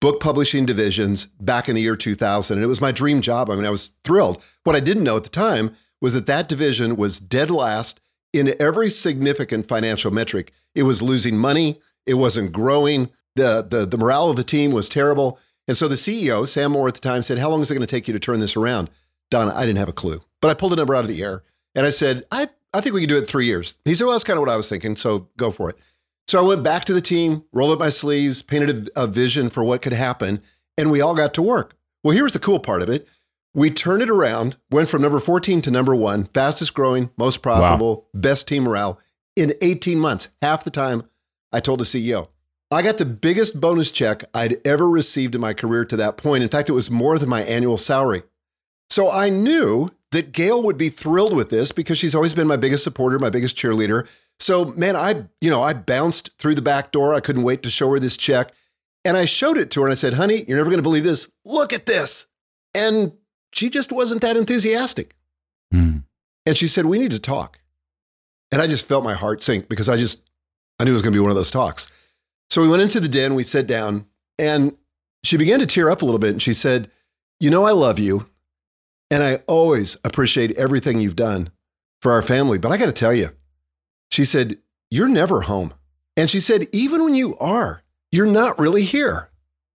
book 0.00 0.20
publishing 0.20 0.66
divisions 0.66 1.26
back 1.40 1.68
in 1.68 1.76
the 1.76 1.80
year 1.80 1.96
2000. 1.96 2.58
And 2.58 2.64
it 2.64 2.68
was 2.68 2.80
my 2.80 2.92
dream 2.92 3.20
job. 3.20 3.48
I 3.48 3.54
mean, 3.54 3.64
I 3.64 3.70
was 3.70 3.90
thrilled. 4.04 4.42
What 4.64 4.76
I 4.76 4.80
didn't 4.80 5.04
know 5.04 5.16
at 5.16 5.22
the 5.22 5.28
time 5.28 5.74
was 6.00 6.14
that 6.14 6.26
that 6.26 6.48
division 6.48 6.96
was 6.96 7.20
dead 7.20 7.50
last 7.50 8.00
in 8.32 8.54
every 8.60 8.90
significant 8.90 9.68
financial 9.68 10.10
metric. 10.10 10.52
It 10.74 10.82
was 10.82 11.00
losing 11.00 11.36
money, 11.36 11.80
it 12.06 12.14
wasn't 12.14 12.50
growing, 12.50 13.10
the, 13.36 13.66
the, 13.68 13.86
the 13.86 13.96
morale 13.98 14.28
of 14.28 14.36
the 14.36 14.44
team 14.44 14.72
was 14.72 14.88
terrible. 14.88 15.38
And 15.68 15.76
so 15.76 15.86
the 15.86 15.94
CEO, 15.94 16.46
Sam 16.48 16.72
Moore 16.72 16.88
at 16.88 16.94
the 16.94 17.00
time, 17.00 17.22
said, 17.22 17.38
How 17.38 17.48
long 17.48 17.62
is 17.62 17.70
it 17.70 17.74
going 17.74 17.86
to 17.86 17.90
take 17.90 18.08
you 18.08 18.12
to 18.12 18.20
turn 18.20 18.40
this 18.40 18.56
around? 18.56 18.90
Donna, 19.30 19.52
I 19.54 19.64
didn't 19.64 19.78
have 19.78 19.88
a 19.88 19.92
clue, 19.92 20.20
but 20.40 20.50
I 20.50 20.54
pulled 20.54 20.72
a 20.72 20.76
number 20.76 20.94
out 20.94 21.04
of 21.04 21.08
the 21.08 21.22
air 21.22 21.42
and 21.74 21.86
I 21.86 21.90
said, 21.90 22.24
I, 22.30 22.48
I 22.74 22.80
think 22.80 22.94
we 22.94 23.00
can 23.00 23.08
do 23.08 23.16
it 23.16 23.20
in 23.20 23.26
three 23.26 23.46
years. 23.46 23.76
He 23.84 23.94
said, 23.94 24.04
Well, 24.04 24.12
that's 24.12 24.24
kind 24.24 24.38
of 24.38 24.42
what 24.42 24.50
I 24.50 24.56
was 24.56 24.68
thinking. 24.68 24.96
So 24.96 25.28
go 25.36 25.50
for 25.50 25.70
it. 25.70 25.76
So 26.28 26.38
I 26.38 26.46
went 26.46 26.62
back 26.62 26.84
to 26.86 26.92
the 26.92 27.00
team, 27.00 27.44
rolled 27.52 27.72
up 27.72 27.78
my 27.78 27.88
sleeves, 27.88 28.42
painted 28.42 28.90
a, 28.96 29.02
a 29.02 29.06
vision 29.06 29.48
for 29.48 29.64
what 29.64 29.82
could 29.82 29.92
happen, 29.92 30.40
and 30.78 30.90
we 30.90 31.00
all 31.00 31.14
got 31.14 31.34
to 31.34 31.42
work. 31.42 31.76
Well, 32.04 32.16
here's 32.16 32.32
the 32.32 32.38
cool 32.38 32.60
part 32.60 32.82
of 32.82 32.88
it. 32.88 33.06
We 33.54 33.70
turned 33.70 34.02
it 34.02 34.08
around, 34.08 34.56
went 34.70 34.88
from 34.88 35.02
number 35.02 35.20
14 35.20 35.60
to 35.62 35.70
number 35.70 35.94
one, 35.94 36.24
fastest 36.24 36.72
growing, 36.72 37.10
most 37.18 37.42
profitable, 37.42 38.08
best 38.14 38.48
team 38.48 38.62
morale 38.62 38.98
in 39.36 39.54
18 39.60 39.98
months, 39.98 40.28
half 40.40 40.64
the 40.64 40.70
time 40.70 41.02
I 41.52 41.60
told 41.60 41.80
the 41.80 41.84
CEO. 41.84 42.28
I 42.70 42.80
got 42.80 42.96
the 42.96 43.04
biggest 43.04 43.60
bonus 43.60 43.90
check 43.90 44.24
I'd 44.32 44.66
ever 44.66 44.88
received 44.88 45.34
in 45.34 45.42
my 45.42 45.52
career 45.52 45.84
to 45.84 45.96
that 45.96 46.16
point. 46.16 46.42
In 46.42 46.48
fact, 46.48 46.70
it 46.70 46.72
was 46.72 46.90
more 46.90 47.18
than 47.18 47.28
my 47.28 47.42
annual 47.42 47.76
salary. 47.76 48.22
So 48.88 49.10
I 49.10 49.28
knew 49.28 49.90
that 50.12 50.32
Gail 50.32 50.62
would 50.62 50.78
be 50.78 50.90
thrilled 50.90 51.34
with 51.34 51.50
this 51.50 51.72
because 51.72 51.98
she's 51.98 52.14
always 52.14 52.34
been 52.34 52.46
my 52.46 52.56
biggest 52.56 52.84
supporter, 52.84 53.18
my 53.18 53.30
biggest 53.30 53.56
cheerleader. 53.56 54.06
So, 54.38 54.66
man, 54.66 54.94
I, 54.94 55.24
you 55.40 55.50
know, 55.50 55.62
I 55.62 55.72
bounced 55.72 56.30
through 56.38 56.54
the 56.54 56.62
back 56.62 56.92
door. 56.92 57.14
I 57.14 57.20
couldn't 57.20 57.42
wait 57.42 57.62
to 57.64 57.70
show 57.70 57.90
her 57.90 57.98
this 57.98 58.16
check. 58.16 58.52
And 59.04 59.16
I 59.16 59.24
showed 59.24 59.58
it 59.58 59.70
to 59.72 59.80
her 59.80 59.86
and 59.86 59.92
I 59.92 59.96
said, 59.96 60.14
honey, 60.14 60.44
you're 60.46 60.58
never 60.58 60.70
going 60.70 60.78
to 60.78 60.82
believe 60.82 61.04
this. 61.04 61.28
Look 61.44 61.72
at 61.72 61.86
this. 61.86 62.26
And 62.74 63.12
she 63.52 63.68
just 63.68 63.90
wasn't 63.90 64.22
that 64.22 64.36
enthusiastic. 64.36 65.16
Hmm. 65.72 65.98
And 66.46 66.56
she 66.56 66.68
said, 66.68 66.86
we 66.86 66.98
need 66.98 67.10
to 67.12 67.18
talk. 67.18 67.58
And 68.50 68.60
I 68.60 68.66
just 68.66 68.86
felt 68.86 69.04
my 69.04 69.14
heart 69.14 69.42
sink 69.42 69.68
because 69.68 69.88
I 69.88 69.96
just, 69.96 70.20
I 70.78 70.84
knew 70.84 70.90
it 70.90 70.94
was 70.94 71.02
going 71.02 71.12
to 71.12 71.16
be 71.16 71.20
one 71.20 71.30
of 71.30 71.36
those 71.36 71.50
talks. 71.50 71.90
So 72.50 72.60
we 72.60 72.68
went 72.68 72.82
into 72.82 73.00
the 73.00 73.08
den, 73.08 73.34
we 73.34 73.44
sat 73.44 73.66
down, 73.66 74.06
and 74.38 74.76
she 75.24 75.38
began 75.38 75.58
to 75.60 75.66
tear 75.66 75.90
up 75.90 76.02
a 76.02 76.04
little 76.04 76.18
bit. 76.18 76.30
And 76.30 76.42
she 76.42 76.52
said, 76.52 76.90
You 77.40 77.48
know, 77.48 77.64
I 77.64 77.70
love 77.70 77.98
you. 77.98 78.26
And 79.12 79.22
I 79.22 79.40
always 79.46 79.98
appreciate 80.04 80.56
everything 80.56 80.98
you've 80.98 81.16
done 81.16 81.50
for 82.00 82.12
our 82.12 82.22
family. 82.22 82.56
But 82.56 82.72
I 82.72 82.78
got 82.78 82.86
to 82.86 82.92
tell 82.92 83.12
you, 83.12 83.28
she 84.10 84.24
said, 84.24 84.56
You're 84.90 85.06
never 85.06 85.42
home. 85.42 85.74
And 86.16 86.30
she 86.30 86.40
said, 86.40 86.66
Even 86.72 87.04
when 87.04 87.14
you 87.14 87.36
are, 87.36 87.82
you're 88.10 88.24
not 88.24 88.58
really 88.58 88.84
here. 88.84 89.28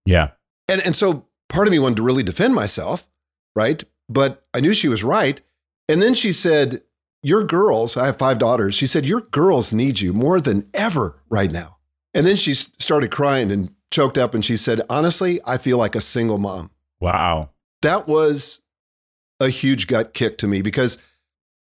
Yeah. 0.08 0.32
And, 0.68 0.84
and 0.84 0.96
so 0.96 1.28
part 1.50 1.68
of 1.68 1.72
me 1.72 1.78
wanted 1.78 1.98
to 1.98 2.02
really 2.02 2.24
defend 2.24 2.56
myself, 2.56 3.08
right? 3.56 3.84
But 4.10 4.44
I 4.56 4.60
knew 4.60 4.74
she 4.74 4.88
was 4.88 5.04
right. 5.04 5.40
And 5.88 6.02
then 6.02 6.16
she 6.16 6.32
said, 6.32 6.82
Your 7.22 7.44
girls, 7.44 7.96
I 7.96 8.08
have 8.08 8.18
five 8.18 8.40
daughters. 8.40 8.74
She 8.74 8.88
said, 8.88 9.06
Your 9.06 9.22
girls 9.22 9.72
need 9.72 10.00
you 10.00 10.14
more 10.14 10.42
than 10.42 10.68
ever 10.74 11.22
right 11.30 11.52
now. 11.52 11.78
And 12.16 12.26
then 12.26 12.38
she 12.38 12.56
started 12.56 13.12
crying 13.12 13.52
and 13.52 13.70
choked 13.92 14.18
up 14.18 14.34
and 14.34 14.44
she 14.44 14.58
said, 14.58 14.82
Honestly, 14.90 15.40
I 15.46 15.60
feel 15.60 15.78
like 15.78 15.94
a 15.94 16.02
single 16.02 16.40
mom. 16.40 16.72
Wow. 17.00 17.52
That 17.84 18.08
was 18.08 18.62
a 19.40 19.50
huge 19.50 19.88
gut 19.88 20.14
kick 20.14 20.38
to 20.40 20.48
me 20.48 20.62
because 20.62 20.98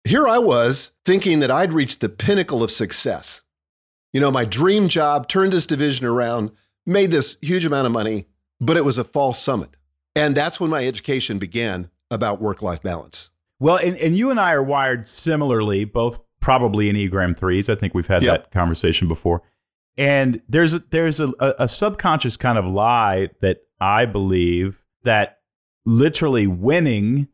here 0.03 0.27
I 0.27 0.37
was 0.37 0.91
thinking 1.03 1.39
that 1.39 1.49
I'd 1.51 1.73
reached 1.73 1.99
the 2.01 2.09
pinnacle 2.09 2.61
of 2.63 2.71
success. 2.71 3.41
You 4.13 4.21
know, 4.21 4.31
my 4.31 4.45
dream 4.45 4.87
job 4.87 5.27
turned 5.27 5.51
this 5.51 5.65
division 5.67 6.05
around, 6.05 6.51
made 6.85 7.11
this 7.11 7.37
huge 7.41 7.65
amount 7.65 7.87
of 7.87 7.91
money, 7.91 8.27
but 8.61 8.77
it 8.77 8.85
was 8.85 8.97
a 8.97 9.03
false 9.03 9.39
summit. 9.41 9.75
And 10.15 10.35
that's 10.35 10.59
when 10.59 10.69
my 10.69 10.85
education 10.87 11.39
began 11.39 11.89
about 12.11 12.39
work 12.39 12.61
life 12.61 12.81
balance. 12.81 13.31
Well, 13.59 13.77
and, 13.77 13.97
and 13.97 14.15
you 14.15 14.29
and 14.29 14.39
I 14.39 14.51
are 14.53 14.63
wired 14.63 15.07
similarly, 15.07 15.85
both 15.85 16.19
probably 16.39 16.91
Enneagram 16.91 17.35
threes. 17.37 17.67
I 17.67 17.75
think 17.75 17.93
we've 17.93 18.07
had 18.07 18.23
Yep. 18.23 18.43
that 18.43 18.51
conversation 18.51 19.07
before. 19.07 19.41
And 19.97 20.41
there's 20.47 20.73
a, 20.73 20.79
there's 20.91 21.19
a, 21.19 21.29
a, 21.39 21.53
a 21.59 21.67
subconscious 21.67 22.37
kind 22.37 22.57
of 22.57 22.65
lie 22.65 23.29
that 23.41 23.61
I 23.79 24.05
believe 24.05 24.83
that 25.03 25.39
literally 25.85 26.47
winning 26.47 27.27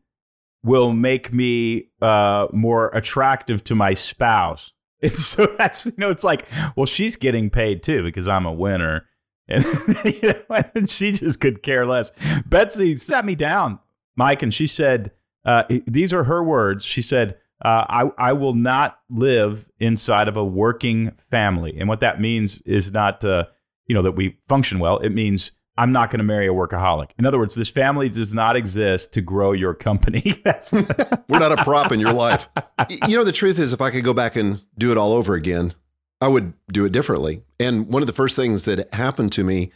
will 0.64 0.92
make 0.92 1.32
me 1.32 1.88
uh, 2.00 2.46
more 2.52 2.88
attractive 2.90 3.64
to 3.64 3.74
my 3.74 3.94
spouse. 3.94 4.72
It's 5.02 5.18
so 5.18 5.52
that's 5.58 5.84
you 5.84 5.94
know 5.96 6.10
it's 6.10 6.22
like 6.22 6.46
well 6.76 6.86
she's 6.86 7.16
getting 7.16 7.50
paid 7.50 7.82
too 7.82 8.04
because 8.04 8.28
I'm 8.28 8.46
a 8.46 8.52
winner, 8.52 9.06
and 9.48 9.64
you 10.04 10.32
know 10.48 10.62
and 10.76 10.88
she 10.88 11.10
just 11.10 11.40
could 11.40 11.60
care 11.60 11.84
less. 11.84 12.12
Betsy 12.46 12.94
sat 12.94 13.24
me 13.24 13.34
down, 13.34 13.80
Mike, 14.14 14.44
and 14.44 14.54
she 14.54 14.68
said 14.68 15.10
uh, 15.44 15.64
these 15.88 16.14
are 16.14 16.24
her 16.24 16.42
words. 16.42 16.84
She 16.84 17.02
said. 17.02 17.36
Uh, 17.64 17.86
I, 17.88 18.30
I 18.30 18.32
will 18.32 18.54
not 18.54 18.98
live 19.08 19.70
inside 19.78 20.26
of 20.26 20.36
a 20.36 20.44
working 20.44 21.12
family. 21.30 21.78
And 21.78 21.88
what 21.88 22.00
that 22.00 22.20
means 22.20 22.60
is 22.62 22.90
not, 22.90 23.24
uh, 23.24 23.44
you 23.86 23.94
know, 23.94 24.02
that 24.02 24.16
we 24.16 24.36
function 24.48 24.80
well. 24.80 24.98
It 24.98 25.10
means 25.10 25.52
I'm 25.76 25.92
not 25.92 26.10
going 26.10 26.18
to 26.18 26.24
marry 26.24 26.46
a 26.46 26.52
workaholic. 26.52 27.10
In 27.18 27.24
other 27.24 27.38
words, 27.38 27.54
this 27.54 27.70
family 27.70 28.08
does 28.08 28.34
not 28.34 28.56
exist 28.56 29.12
to 29.14 29.22
grow 29.22 29.52
your 29.52 29.74
company. 29.74 30.34
That's 30.44 30.70
We're 30.72 31.38
not 31.38 31.58
a 31.58 31.64
prop 31.64 31.92
in 31.92 32.00
your 32.00 32.12
life. 32.12 32.48
You 33.06 33.16
know, 33.16 33.24
the 33.24 33.32
truth 33.32 33.58
is, 33.58 33.72
if 33.72 33.80
I 33.80 33.90
could 33.90 34.04
go 34.04 34.12
back 34.12 34.34
and 34.34 34.60
do 34.76 34.90
it 34.90 34.98
all 34.98 35.12
over 35.12 35.34
again, 35.34 35.72
I 36.20 36.28
would 36.28 36.52
do 36.72 36.84
it 36.84 36.92
differently. 36.92 37.42
And 37.60 37.86
one 37.88 38.02
of 38.02 38.06
the 38.06 38.12
first 38.12 38.34
things 38.34 38.64
that 38.64 38.92
happened 38.92 39.32
to 39.32 39.44
me 39.44 39.70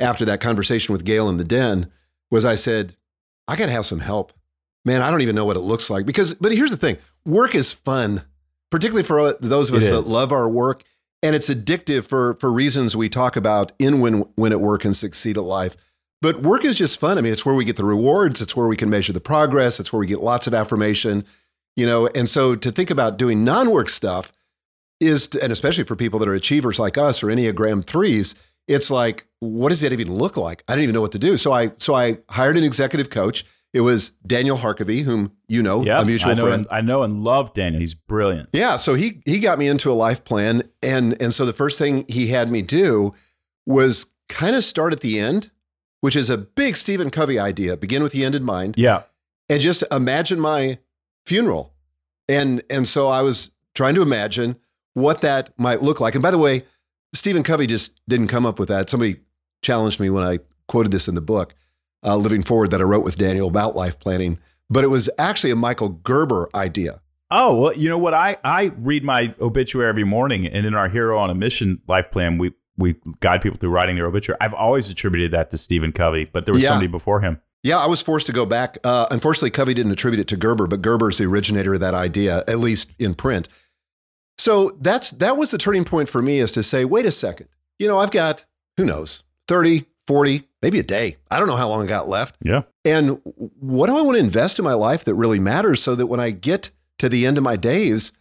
after 0.00 0.24
that 0.24 0.40
conversation 0.40 0.92
with 0.92 1.04
Gail 1.04 1.28
in 1.28 1.36
the 1.36 1.44
den 1.44 1.90
was 2.30 2.44
I 2.44 2.56
said, 2.56 2.96
I 3.46 3.56
got 3.56 3.66
to 3.66 3.72
have 3.72 3.86
some 3.86 4.00
help. 4.00 4.32
Man, 4.84 5.02
I 5.02 5.10
don't 5.10 5.22
even 5.22 5.34
know 5.36 5.44
what 5.44 5.56
it 5.56 5.60
looks 5.60 5.88
like. 5.88 6.04
Because, 6.04 6.34
but 6.34 6.52
here's 6.52 6.70
the 6.70 6.76
thing 6.76 6.98
work 7.24 7.54
is 7.54 7.72
fun, 7.72 8.22
particularly 8.70 9.04
for 9.04 9.20
uh, 9.20 9.32
those 9.40 9.70
of 9.70 9.76
us 9.76 9.88
that 9.88 10.02
love 10.02 10.32
our 10.32 10.48
work. 10.48 10.82
And 11.22 11.34
it's 11.34 11.48
addictive 11.48 12.04
for, 12.04 12.34
for 12.34 12.52
reasons 12.52 12.96
we 12.96 13.08
talk 13.08 13.36
about 13.36 13.72
in 13.78 14.00
Win, 14.00 14.24
win 14.36 14.52
at 14.52 14.60
Work 14.60 14.84
and 14.84 14.96
Succeed 14.96 15.36
at 15.36 15.42
Life. 15.42 15.76
But 16.20 16.42
work 16.42 16.64
is 16.64 16.74
just 16.74 16.98
fun. 16.98 17.18
I 17.18 17.20
mean, 17.20 17.32
it's 17.32 17.46
where 17.46 17.54
we 17.54 17.64
get 17.64 17.76
the 17.76 17.84
rewards, 17.84 18.40
it's 18.40 18.56
where 18.56 18.66
we 18.66 18.76
can 18.76 18.90
measure 18.90 19.12
the 19.12 19.20
progress, 19.20 19.78
it's 19.78 19.92
where 19.92 20.00
we 20.00 20.06
get 20.06 20.20
lots 20.20 20.46
of 20.46 20.54
affirmation, 20.54 21.24
you 21.76 21.86
know. 21.86 22.08
And 22.08 22.28
so 22.28 22.56
to 22.56 22.72
think 22.72 22.90
about 22.90 23.18
doing 23.18 23.44
non 23.44 23.70
work 23.70 23.88
stuff 23.88 24.32
is, 25.00 25.28
to, 25.28 25.42
and 25.42 25.52
especially 25.52 25.84
for 25.84 25.94
people 25.94 26.18
that 26.18 26.28
are 26.28 26.34
achievers 26.34 26.78
like 26.78 26.98
us 26.98 27.22
or 27.22 27.28
Enneagram 27.28 27.84
threes, 27.84 28.34
it's 28.66 28.90
like, 28.90 29.26
what 29.40 29.68
does 29.68 29.80
that 29.80 29.92
even 29.92 30.12
look 30.12 30.36
like? 30.36 30.64
I 30.66 30.72
didn't 30.72 30.84
even 30.84 30.94
know 30.94 31.00
what 31.00 31.12
to 31.12 31.18
do. 31.18 31.38
So 31.38 31.52
I, 31.52 31.70
so 31.76 31.94
I 31.94 32.18
hired 32.28 32.56
an 32.58 32.64
executive 32.64 33.10
coach. 33.10 33.44
It 33.74 33.82
was 33.82 34.12
Daniel 34.26 34.56
Harkavy, 34.56 35.02
whom 35.04 35.32
you 35.46 35.62
know, 35.62 35.84
yeah, 35.84 36.00
a 36.00 36.04
mutual 36.04 36.30
I 36.30 36.34
know 36.34 36.42
friend. 36.46 36.54
And, 36.62 36.66
I 36.70 36.80
know 36.80 37.02
and 37.02 37.22
love 37.22 37.52
Daniel. 37.54 37.80
He's 37.80 37.94
brilliant. 37.94 38.48
Yeah, 38.52 38.76
so 38.76 38.94
he 38.94 39.20
he 39.26 39.40
got 39.40 39.58
me 39.58 39.68
into 39.68 39.90
a 39.90 39.94
life 39.94 40.24
plan, 40.24 40.62
and 40.82 41.20
and 41.20 41.34
so 41.34 41.44
the 41.44 41.52
first 41.52 41.78
thing 41.78 42.04
he 42.08 42.28
had 42.28 42.50
me 42.50 42.62
do 42.62 43.14
was 43.66 44.06
kind 44.28 44.56
of 44.56 44.64
start 44.64 44.92
at 44.92 45.00
the 45.00 45.18
end, 45.20 45.50
which 46.00 46.16
is 46.16 46.30
a 46.30 46.38
big 46.38 46.76
Stephen 46.76 47.10
Covey 47.10 47.38
idea. 47.38 47.76
Begin 47.76 48.02
with 48.02 48.12
the 48.12 48.24
end 48.24 48.34
in 48.34 48.42
mind, 48.44 48.74
Yeah. 48.78 49.02
and 49.50 49.60
just 49.60 49.84
imagine 49.92 50.40
my 50.40 50.78
funeral, 51.26 51.74
and 52.28 52.62
and 52.70 52.88
so 52.88 53.08
I 53.08 53.20
was 53.22 53.50
trying 53.74 53.94
to 53.96 54.02
imagine 54.02 54.56
what 54.94 55.20
that 55.20 55.50
might 55.58 55.82
look 55.82 56.00
like. 56.00 56.14
And 56.14 56.22
by 56.22 56.30
the 56.30 56.38
way, 56.38 56.64
Stephen 57.14 57.42
Covey 57.42 57.66
just 57.66 58.00
didn't 58.08 58.28
come 58.28 58.46
up 58.46 58.58
with 58.58 58.68
that. 58.70 58.88
Somebody 58.90 59.16
challenged 59.62 60.00
me 60.00 60.08
when 60.10 60.24
I 60.24 60.38
quoted 60.68 60.90
this 60.90 61.06
in 61.08 61.14
the 61.14 61.20
book, 61.20 61.54
uh, 62.04 62.16
Living 62.16 62.42
Forward, 62.42 62.70
that 62.70 62.80
I 62.80 62.84
wrote 62.84 63.04
with 63.04 63.16
Daniel 63.18 63.48
about 63.48 63.76
life 63.76 63.98
planning. 63.98 64.38
But 64.70 64.84
it 64.84 64.88
was 64.88 65.08
actually 65.18 65.50
a 65.50 65.56
Michael 65.56 65.88
Gerber 65.88 66.48
idea. 66.54 67.00
Oh, 67.30 67.60
well, 67.60 67.72
you 67.74 67.88
know 67.88 67.98
what? 67.98 68.14
I, 68.14 68.36
I 68.44 68.72
read 68.78 69.04
my 69.04 69.34
obituary 69.40 69.88
every 69.88 70.04
morning, 70.04 70.46
and 70.46 70.64
in 70.66 70.74
our 70.74 70.88
Hero 70.88 71.18
on 71.18 71.30
a 71.30 71.34
Mission 71.34 71.80
life 71.88 72.10
plan, 72.10 72.38
we, 72.38 72.52
we 72.76 72.96
guide 73.20 73.42
people 73.42 73.58
through 73.58 73.70
writing 73.70 73.96
their 73.96 74.06
obituary. 74.06 74.38
I've 74.40 74.54
always 74.54 74.88
attributed 74.88 75.30
that 75.32 75.50
to 75.50 75.58
Stephen 75.58 75.92
Covey, 75.92 76.24
but 76.26 76.46
there 76.46 76.54
was 76.54 76.62
Yeah. 76.62 76.70
somebody 76.70 76.86
before 76.86 77.20
him. 77.20 77.40
Yeah, 77.62 77.78
I 77.78 77.86
was 77.86 78.00
forced 78.00 78.26
to 78.28 78.32
go 78.32 78.46
back. 78.46 78.78
Uh, 78.84 79.06
unfortunately, 79.10 79.50
Covey 79.50 79.74
didn't 79.74 79.92
attribute 79.92 80.20
it 80.20 80.28
to 80.28 80.36
Gerber, 80.36 80.66
but 80.68 80.80
Gerber's 80.80 81.18
the 81.18 81.24
originator 81.26 81.74
of 81.74 81.80
that 81.80 81.92
idea, 81.92 82.44
at 82.46 82.58
least 82.60 82.92
in 82.98 83.14
print. 83.14 83.48
So 84.38 84.70
that's 84.80 85.10
that 85.12 85.36
was 85.36 85.50
the 85.50 85.58
turning 85.58 85.84
point 85.84 86.08
for 86.08 86.22
me 86.22 86.38
is 86.38 86.52
to 86.52 86.62
say, 86.62 86.84
wait 86.84 87.04
a 87.04 87.10
second. 87.10 87.48
You 87.78 87.88
know, 87.88 87.98
I've 87.98 88.12
got, 88.12 88.44
who 88.76 88.84
knows, 88.84 89.22
30, 89.48 89.86
40, 90.08 90.48
maybe 90.62 90.78
a 90.78 90.82
day. 90.82 91.18
I 91.30 91.38
don't 91.38 91.48
know 91.48 91.56
how 91.56 91.68
long 91.68 91.82
I 91.82 91.86
got 91.86 92.08
left. 92.08 92.38
Yeah. 92.42 92.62
And 92.82 93.20
what 93.60 93.88
do 93.88 93.98
I 93.98 94.00
want 94.00 94.16
to 94.16 94.24
invest 94.24 94.58
in 94.58 94.64
my 94.64 94.72
life 94.72 95.04
that 95.04 95.14
really 95.14 95.38
matters 95.38 95.82
so 95.82 95.94
that 95.94 96.06
when 96.06 96.18
I 96.18 96.30
get 96.30 96.70
to 96.96 97.10
the 97.10 97.26
end 97.26 97.36
of 97.36 97.44
my 97.44 97.56
days, 97.56 98.12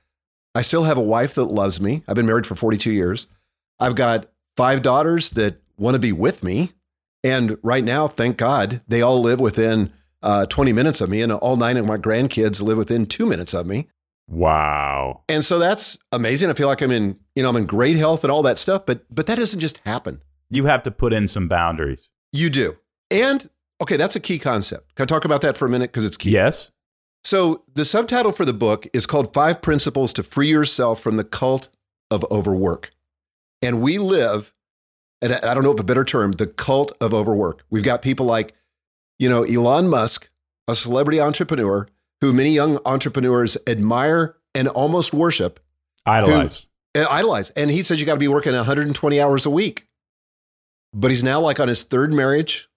I 0.53 0.63
still 0.63 0.83
have 0.83 0.97
a 0.97 1.01
wife 1.01 1.35
that 1.35 1.45
loves 1.45 1.79
me. 1.79 2.03
I've 2.05 2.17
been 2.17 2.25
married 2.25 2.45
for 2.45 2.55
42 2.55 2.91
years. 2.91 3.27
I've 3.79 3.95
got 3.95 4.25
five 4.57 4.81
daughters 4.81 5.29
that 5.31 5.61
want 5.77 5.95
to 5.95 5.99
be 5.99 6.11
with 6.11 6.43
me. 6.43 6.73
And 7.23 7.57
right 7.63 7.85
now, 7.85 8.09
thank 8.09 8.35
God, 8.35 8.81
they 8.85 9.01
all 9.01 9.21
live 9.21 9.39
within 9.39 9.93
uh, 10.21 10.45
20 10.47 10.73
minutes 10.73 10.99
of 10.99 11.09
me, 11.09 11.21
and 11.21 11.31
all 11.31 11.55
nine 11.55 11.77
of 11.77 11.85
my 11.85 11.97
grandkids 11.97 12.61
live 12.61 12.77
within 12.77 13.05
two 13.05 13.25
minutes 13.25 13.53
of 13.53 13.65
me. 13.65 13.87
Wow. 14.27 15.21
And 15.29 15.45
so 15.45 15.57
that's 15.57 15.97
amazing. 16.11 16.49
I 16.49 16.53
feel 16.53 16.67
like 16.67 16.81
I'm 16.81 16.91
in, 16.91 17.17
you 17.33 17.43
know, 17.43 17.49
I'm 17.49 17.55
in 17.55 17.65
great 17.65 17.95
health 17.95 18.25
and 18.25 18.31
all 18.31 18.41
that 18.43 18.57
stuff, 18.57 18.85
but 18.85 19.05
but 19.09 19.25
that 19.27 19.37
doesn't 19.37 19.61
just 19.61 19.77
happen. 19.85 20.21
You 20.49 20.65
have 20.65 20.83
to 20.83 20.91
put 20.91 21.13
in 21.13 21.27
some 21.27 21.47
boundaries. 21.47 22.09
You 22.31 22.49
do. 22.49 22.77
And 23.11 23.49
okay, 23.81 23.97
that's 23.97 24.15
a 24.15 24.19
key 24.19 24.39
concept. 24.39 24.95
Can 24.95 25.03
I 25.03 25.07
talk 25.07 25.25
about 25.25 25.41
that 25.41 25.57
for 25.57 25.65
a 25.65 25.69
minute? 25.69 25.91
Because 25.91 26.05
it's 26.05 26.17
key. 26.17 26.31
Yes. 26.31 26.71
So 27.23 27.63
the 27.73 27.83
subtitle 27.85 28.31
for 28.31 28.45
the 28.45 28.53
book 28.53 28.87
is 28.93 29.05
called 29.05 29.33
Five 29.33 29.61
Principles 29.61 30.13
to 30.13 30.23
Free 30.23 30.47
Yourself 30.47 30.99
from 31.01 31.17
the 31.17 31.23
Cult 31.23 31.69
of 32.09 32.25
Overwork. 32.31 32.91
And 33.61 33.81
we 33.81 33.97
live, 33.97 34.53
and 35.21 35.33
I 35.33 35.53
don't 35.53 35.63
know 35.63 35.71
of 35.71 35.79
a 35.79 35.83
better 35.83 36.05
term, 36.05 36.33
the 36.33 36.47
cult 36.47 36.91
of 37.01 37.13
overwork. 37.13 37.63
We've 37.69 37.83
got 37.83 38.01
people 38.01 38.25
like, 38.25 38.53
you 39.19 39.27
know, 39.27 39.43
Elon 39.43 39.89
Musk, 39.89 40.29
a 40.67 40.75
celebrity 40.75 41.19
entrepreneur 41.19 41.87
who 42.21 42.33
many 42.33 42.51
young 42.51 42.77
entrepreneurs 42.85 43.57
admire 43.67 44.37
and 44.53 44.67
almost 44.67 45.13
worship, 45.13 45.59
Idolize. 46.05 46.67
uh, 46.95 47.05
idolize. 47.09 47.49
And 47.51 47.71
he 47.71 47.81
says 47.83 47.99
you 47.99 48.05
got 48.05 48.13
to 48.13 48.19
be 48.19 48.27
working 48.27 48.53
120 48.53 49.19
hours 49.19 49.45
a 49.45 49.49
week. 49.49 49.86
But 50.93 51.11
he's 51.11 51.23
now 51.23 51.39
like 51.39 51.59
on 51.59 51.67
his 51.67 51.83
third 51.83 52.13
marriage. 52.13 52.69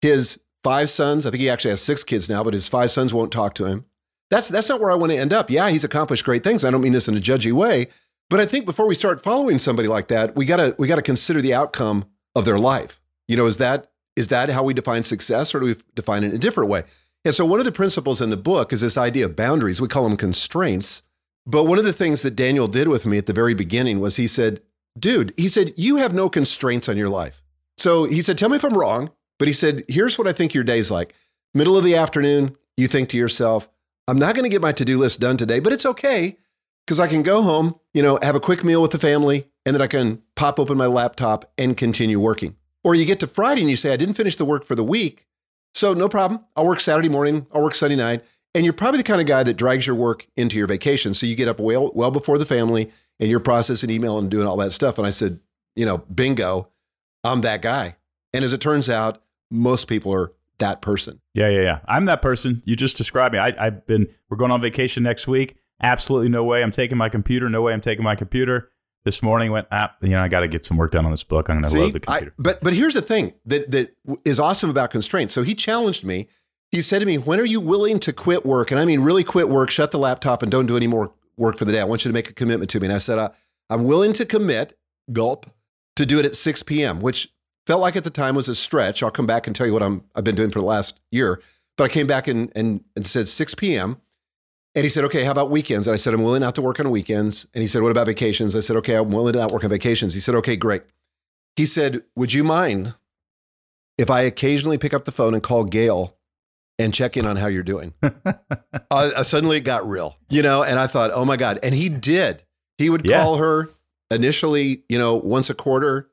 His 0.00 0.38
five 0.62 0.90
sons, 0.90 1.26
I 1.26 1.30
think 1.30 1.40
he 1.40 1.50
actually 1.50 1.70
has 1.70 1.82
six 1.82 2.04
kids 2.04 2.28
now, 2.28 2.42
but 2.44 2.54
his 2.54 2.68
five 2.68 2.90
sons 2.90 3.14
won't 3.14 3.32
talk 3.32 3.54
to 3.54 3.64
him. 3.64 3.84
That's 4.30 4.48
that's 4.48 4.68
not 4.68 4.80
where 4.80 4.90
I 4.90 4.94
want 4.94 5.12
to 5.12 5.18
end 5.18 5.32
up. 5.32 5.50
Yeah, 5.50 5.68
he's 5.68 5.84
accomplished 5.84 6.24
great 6.24 6.42
things. 6.42 6.64
I 6.64 6.70
don't 6.70 6.80
mean 6.80 6.92
this 6.92 7.08
in 7.08 7.16
a 7.16 7.20
judgy 7.20 7.52
way, 7.52 7.88
but 8.30 8.40
I 8.40 8.46
think 8.46 8.64
before 8.64 8.86
we 8.86 8.94
start 8.94 9.22
following 9.22 9.58
somebody 9.58 9.88
like 9.88 10.08
that, 10.08 10.34
we 10.34 10.46
gotta 10.46 10.74
we 10.78 10.88
gotta 10.88 11.02
consider 11.02 11.40
the 11.40 11.54
outcome 11.54 12.06
of 12.34 12.44
their 12.44 12.58
life. 12.58 13.00
You 13.28 13.36
know, 13.36 13.46
is 13.46 13.58
that 13.58 13.90
is 14.16 14.28
that 14.28 14.48
how 14.48 14.62
we 14.62 14.74
define 14.74 15.02
success, 15.02 15.54
or 15.54 15.60
do 15.60 15.66
we 15.66 15.76
define 15.94 16.24
it 16.24 16.30
in 16.30 16.36
a 16.36 16.38
different 16.38 16.70
way? 16.70 16.84
And 17.24 17.34
so 17.34 17.46
one 17.46 17.58
of 17.58 17.64
the 17.64 17.72
principles 17.72 18.20
in 18.20 18.30
the 18.30 18.36
book 18.36 18.72
is 18.72 18.80
this 18.80 18.98
idea 18.98 19.24
of 19.24 19.36
boundaries. 19.36 19.80
We 19.80 19.88
call 19.88 20.08
them 20.08 20.16
constraints. 20.16 21.02
But 21.46 21.64
one 21.64 21.78
of 21.78 21.84
the 21.84 21.92
things 21.92 22.22
that 22.22 22.36
Daniel 22.36 22.68
did 22.68 22.88
with 22.88 23.06
me 23.06 23.18
at 23.18 23.26
the 23.26 23.32
very 23.32 23.54
beginning 23.54 24.00
was 24.00 24.16
he 24.16 24.26
said, 24.26 24.60
dude, 24.98 25.34
he 25.36 25.48
said, 25.48 25.72
you 25.76 25.96
have 25.96 26.12
no 26.12 26.28
constraints 26.28 26.88
on 26.88 26.96
your 26.96 27.08
life. 27.08 27.42
So 27.76 28.04
he 28.04 28.22
said, 28.22 28.38
tell 28.38 28.48
me 28.48 28.56
if 28.56 28.64
I'm 28.64 28.78
wrong, 28.78 29.10
but 29.38 29.48
he 29.48 29.54
said, 29.54 29.84
here's 29.88 30.18
what 30.18 30.28
I 30.28 30.32
think 30.32 30.54
your 30.54 30.64
day's 30.64 30.90
like. 30.90 31.14
Middle 31.54 31.76
of 31.76 31.84
the 31.84 31.96
afternoon, 31.96 32.56
you 32.76 32.88
think 32.88 33.08
to 33.10 33.16
yourself, 33.16 33.68
I'm 34.06 34.18
not 34.18 34.34
going 34.34 34.44
to 34.44 34.50
get 34.50 34.62
my 34.62 34.72
to 34.72 34.84
do 34.84 34.98
list 34.98 35.20
done 35.20 35.36
today, 35.36 35.60
but 35.60 35.72
it's 35.72 35.86
okay 35.86 36.38
because 36.86 37.00
I 37.00 37.08
can 37.08 37.22
go 37.22 37.42
home, 37.42 37.76
you 37.94 38.02
know, 38.02 38.18
have 38.22 38.34
a 38.34 38.40
quick 38.40 38.64
meal 38.64 38.82
with 38.82 38.90
the 38.90 38.98
family, 38.98 39.46
and 39.64 39.74
then 39.74 39.80
I 39.80 39.86
can 39.86 40.22
pop 40.36 40.60
open 40.60 40.76
my 40.76 40.86
laptop 40.86 41.50
and 41.56 41.76
continue 41.76 42.20
working. 42.20 42.56
Or 42.82 42.94
you 42.94 43.06
get 43.06 43.20
to 43.20 43.26
Friday 43.26 43.62
and 43.62 43.70
you 43.70 43.76
say, 43.76 43.92
I 43.92 43.96
didn't 43.96 44.16
finish 44.16 44.36
the 44.36 44.44
work 44.44 44.64
for 44.64 44.74
the 44.74 44.84
week. 44.84 45.26
So 45.72 45.94
no 45.94 46.08
problem. 46.08 46.44
I'll 46.54 46.66
work 46.66 46.80
Saturday 46.80 47.08
morning, 47.08 47.46
I'll 47.52 47.62
work 47.62 47.74
Sunday 47.74 47.96
night. 47.96 48.22
And 48.54 48.64
you're 48.64 48.74
probably 48.74 48.98
the 48.98 49.04
kind 49.04 49.20
of 49.20 49.26
guy 49.26 49.42
that 49.42 49.56
drags 49.56 49.86
your 49.86 49.96
work 49.96 50.28
into 50.36 50.56
your 50.56 50.68
vacation. 50.68 51.12
So 51.12 51.26
you 51.26 51.34
get 51.34 51.48
up 51.48 51.58
well, 51.58 51.90
well 51.94 52.12
before 52.12 52.38
the 52.38 52.44
family 52.44 52.90
and 53.20 53.30
you're 53.30 53.40
processing 53.40 53.90
email 53.90 54.18
and 54.18 54.30
doing 54.30 54.46
all 54.46 54.56
that 54.58 54.72
stuff. 54.72 54.98
And 54.98 55.06
I 55.06 55.10
said, 55.10 55.40
you 55.76 55.86
know, 55.86 55.98
bingo, 55.98 56.68
I'm 57.22 57.40
that 57.42 57.62
guy. 57.62 57.96
And 58.32 58.44
as 58.44 58.52
it 58.52 58.60
turns 58.60 58.88
out, 58.88 59.22
most 59.50 59.86
people 59.86 60.12
are 60.12 60.32
that 60.58 60.82
person. 60.82 61.20
Yeah, 61.34 61.48
yeah, 61.48 61.62
yeah. 61.62 61.78
I'm 61.86 62.04
that 62.06 62.22
person. 62.22 62.62
You 62.64 62.76
just 62.76 62.96
described 62.96 63.32
me. 63.32 63.38
I, 63.38 63.52
I've 63.58 63.86
been, 63.86 64.08
we're 64.28 64.36
going 64.36 64.50
on 64.50 64.60
vacation 64.60 65.02
next 65.02 65.26
week. 65.28 65.56
Absolutely 65.82 66.28
no 66.28 66.44
way 66.44 66.62
I'm 66.62 66.70
taking 66.70 66.96
my 66.98 67.08
computer. 67.08 67.48
No 67.48 67.62
way 67.62 67.72
I'm 67.72 67.80
taking 67.80 68.04
my 68.04 68.14
computer. 68.14 68.70
this 69.04 69.22
morning. 69.22 69.52
Went, 69.52 69.68
ah, 69.70 69.94
you 70.02 70.10
know, 70.10 70.22
I 70.22 70.28
got 70.28 70.40
to 70.40 70.48
get 70.48 70.64
some 70.64 70.76
work 70.76 70.92
done 70.92 71.04
on 71.04 71.10
this 71.10 71.24
book. 71.24 71.48
I'm 71.48 71.60
going 71.60 71.72
to 71.72 71.78
load 71.78 71.92
the 71.92 72.00
computer. 72.00 72.32
I, 72.38 72.42
but 72.42 72.62
but 72.62 72.72
here's 72.72 72.94
the 72.94 73.02
thing 73.02 73.34
that 73.46 73.70
that 73.70 73.96
is 74.24 74.40
awesome 74.40 74.70
about 74.70 74.90
constraints. 74.90 75.32
So 75.32 75.42
he 75.42 75.54
challenged 75.54 76.04
me. 76.04 76.28
He 76.70 76.80
said 76.82 76.98
to 77.00 77.06
me, 77.06 77.18
"When 77.18 77.38
are 77.38 77.44
you 77.44 77.60
willing 77.60 78.00
to 78.00 78.12
quit 78.12 78.44
work?" 78.44 78.70
And 78.70 78.80
I 78.80 78.84
mean, 78.84 79.00
really 79.00 79.24
quit 79.24 79.48
work, 79.48 79.70
shut 79.70 79.90
the 79.90 79.98
laptop, 79.98 80.42
and 80.42 80.50
don't 80.50 80.66
do 80.66 80.76
any 80.76 80.86
more 80.86 81.13
work 81.36 81.56
for 81.56 81.64
the 81.64 81.72
day. 81.72 81.80
I 81.80 81.84
want 81.84 82.04
you 82.04 82.10
to 82.10 82.14
make 82.14 82.30
a 82.30 82.32
commitment 82.32 82.70
to 82.70 82.80
me. 82.80 82.86
And 82.86 82.94
I 82.94 82.98
said, 82.98 83.18
uh, 83.18 83.30
"I'm 83.70 83.84
willing 83.84 84.12
to 84.14 84.24
commit." 84.24 84.78
Gulp 85.12 85.46
to 85.96 86.06
do 86.06 86.18
it 86.18 86.24
at 86.24 86.36
6 86.36 86.62
p.m., 86.64 87.00
which 87.00 87.32
felt 87.66 87.80
like 87.80 87.96
at 87.96 88.04
the 88.04 88.10
time 88.10 88.34
was 88.34 88.48
a 88.48 88.54
stretch. 88.54 89.02
I'll 89.02 89.10
come 89.10 89.26
back 89.26 89.46
and 89.46 89.54
tell 89.54 89.66
you 89.66 89.72
what 89.72 89.82
I'm 89.82 90.04
I've 90.14 90.24
been 90.24 90.34
doing 90.34 90.50
for 90.50 90.60
the 90.60 90.66
last 90.66 91.00
year. 91.10 91.40
But 91.76 91.84
I 91.84 91.88
came 91.88 92.06
back 92.06 92.28
and 92.28 92.50
and, 92.54 92.84
and 92.96 93.06
said 93.06 93.28
6 93.28 93.54
p.m. 93.54 94.00
And 94.76 94.82
he 94.82 94.88
said, 94.88 95.04
okay, 95.04 95.22
how 95.22 95.30
about 95.30 95.50
weekends? 95.50 95.86
And 95.86 95.94
I 95.94 95.96
said, 95.96 96.14
I'm 96.14 96.24
willing 96.24 96.40
not 96.40 96.56
to 96.56 96.62
work 96.62 96.80
on 96.80 96.90
weekends. 96.90 97.46
And 97.54 97.62
he 97.62 97.68
said, 97.68 97.82
what 97.82 97.92
about 97.92 98.06
vacations? 98.06 98.56
I 98.56 98.60
said, 98.60 98.74
okay, 98.78 98.94
I'm 98.96 99.12
willing 99.12 99.34
to 99.34 99.38
not 99.38 99.52
work 99.52 99.62
on 99.62 99.70
vacations. 99.70 100.14
He 100.14 100.20
said, 100.20 100.34
okay, 100.34 100.56
great. 100.56 100.82
He 101.54 101.64
said, 101.64 102.02
would 102.16 102.32
you 102.32 102.42
mind 102.42 102.94
if 103.96 104.10
I 104.10 104.22
occasionally 104.22 104.76
pick 104.76 104.92
up 104.92 105.04
the 105.04 105.12
phone 105.12 105.32
and 105.32 105.44
call 105.44 105.62
Gail 105.62 106.16
and 106.78 106.92
check 106.92 107.16
in 107.16 107.26
on 107.26 107.36
how 107.36 107.46
you're 107.46 107.62
doing? 107.62 107.94
uh, 108.90 109.22
suddenly 109.22 109.58
it 109.58 109.64
got 109.64 109.86
real, 109.86 110.16
you 110.30 110.42
know? 110.42 110.62
And 110.62 110.78
I 110.78 110.86
thought, 110.86 111.10
oh 111.14 111.24
my 111.24 111.36
God. 111.36 111.58
And 111.62 111.74
he 111.74 111.88
did. 111.88 112.42
He 112.78 112.90
would 112.90 113.08
Yeah. 113.08 113.22
call 113.22 113.36
her 113.36 113.70
initially, 114.10 114.84
you 114.88 114.98
know, 114.98 115.14
once 115.14 115.50
a 115.50 115.54
quarter, 115.54 116.10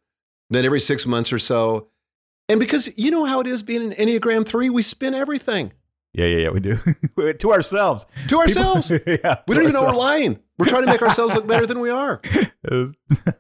then 0.50 0.66
every 0.66 0.80
six 0.80 1.06
months 1.06 1.32
or 1.34 1.40
so. 1.40 1.88
And 2.50 2.60
because 2.60 2.90
you 2.98 3.12
know 3.12 3.26
how 3.26 3.40
it 3.40 3.48
is 3.48 3.64
being 3.64 3.82
an 3.82 3.92
Enneagram 3.94 4.46
3, 4.46 4.70
we 4.70 4.82
spin 4.82 5.14
everything 5.14 5.72
yeah, 6.14 6.26
yeah, 6.26 6.38
yeah. 6.40 6.50
We 6.50 6.60
do 6.60 6.78
to 7.40 7.52
ourselves. 7.54 8.06
to 8.28 8.38
ourselves. 8.38 8.90
People- 8.90 9.14
yeah, 9.24 9.38
we 9.48 9.56
don't 9.56 9.64
even 9.64 9.74
know 9.74 9.84
we're 9.84 9.94
lying. 9.94 10.40
We're 10.58 10.66
trying 10.66 10.84
to 10.84 10.90
make 10.92 11.02
ourselves 11.02 11.34
look 11.36 11.48
better 11.48 11.66
than 11.66 11.80
we 11.80 11.90
are. 11.90 12.22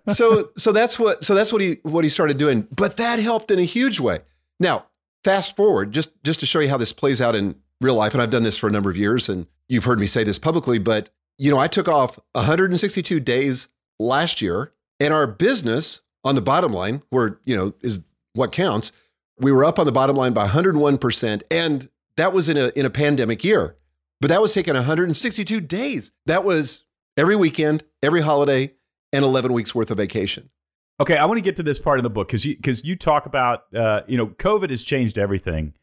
So 0.08 0.50
so 0.58 0.72
that's 0.72 0.98
what 0.98 1.24
so 1.24 1.36
that's 1.36 1.52
what 1.52 1.62
he 1.62 1.78
what 1.84 2.04
he 2.04 2.10
started 2.10 2.38
doing. 2.38 2.68
But 2.72 2.98
that 2.98 3.20
helped 3.20 3.52
in 3.52 3.60
a 3.60 3.64
huge 3.64 4.00
way. 4.00 4.20
Now, 4.60 4.86
fast 5.24 5.56
forward, 5.56 5.92
just 5.92 6.12
just 6.24 6.40
to 6.42 6.46
show 6.46 6.60
you 6.60 6.70
how 6.70 6.78
this 6.78 6.94
plays 6.94 7.22
out 7.22 7.36
in 7.36 7.56
real 7.80 7.96
life, 7.96 8.14
and 8.14 8.22
I've 8.22 8.30
done 8.30 8.44
this 8.44 8.58
for 8.58 8.68
a 8.68 8.72
number 8.72 8.90
of 8.90 8.98
years, 8.98 9.30
and 9.30 9.48
you've 9.68 9.86
heard 9.86 10.00
me 10.00 10.08
say 10.08 10.24
this 10.24 10.40
publicly, 10.40 10.80
but 10.80 11.10
you 11.38 11.50
know, 11.50 11.58
I 11.58 11.68
took 11.68 11.88
off 11.88 12.20
162 12.34 13.20
days 13.20 13.68
last 14.00 14.42
year, 14.42 14.74
and 15.00 15.14
our 15.14 15.26
business 15.26 16.02
on 16.24 16.36
the 16.36 16.42
bottom 16.42 16.72
line, 16.72 17.02
where 17.10 17.40
you 17.46 17.56
know 17.56 17.74
is 17.82 18.02
what 18.34 18.52
counts, 18.52 18.92
we 19.40 19.52
were 19.52 19.66
up 19.66 19.80
on 19.80 19.86
the 19.86 19.92
bottom 19.92 20.16
line 20.16 20.34
by 20.34 20.48
101%, 20.48 21.42
and 21.50 21.90
that 22.18 22.34
was 22.34 22.48
in 22.48 22.58
a 22.58 22.72
in 22.76 22.86
a 22.86 22.90
pandemic 22.90 23.44
year. 23.44 23.76
But 24.20 24.28
that 24.28 24.42
was 24.42 24.54
taking 24.54 24.76
162 24.76 25.62
days. 25.62 26.12
That 26.28 26.44
was 26.44 26.86
every 27.18 27.36
weekend, 27.36 27.84
every 28.04 28.22
holiday, 28.22 28.74
and 29.12 29.26
11 29.26 29.52
weeks 29.52 29.74
worth 29.74 29.90
of 29.90 29.98
vacation. 29.98 30.52
Okay, 31.00 31.18
I 31.18 31.26
want 31.26 31.38
to 31.40 31.44
get 31.44 31.56
to 31.56 31.64
this 31.64 31.80
part 31.80 31.98
of 32.00 32.04
the 32.04 32.10
book 32.10 32.28
because 32.28 32.46
you 32.46 32.56
because 32.56 32.84
you 32.86 32.96
talk 32.96 33.26
about 33.26 33.64
uh, 33.76 34.02
you 34.08 34.18
know 34.18 34.28
COVID 34.28 34.70
has 34.70 34.84
changed 34.84 35.18
everything 35.18 35.74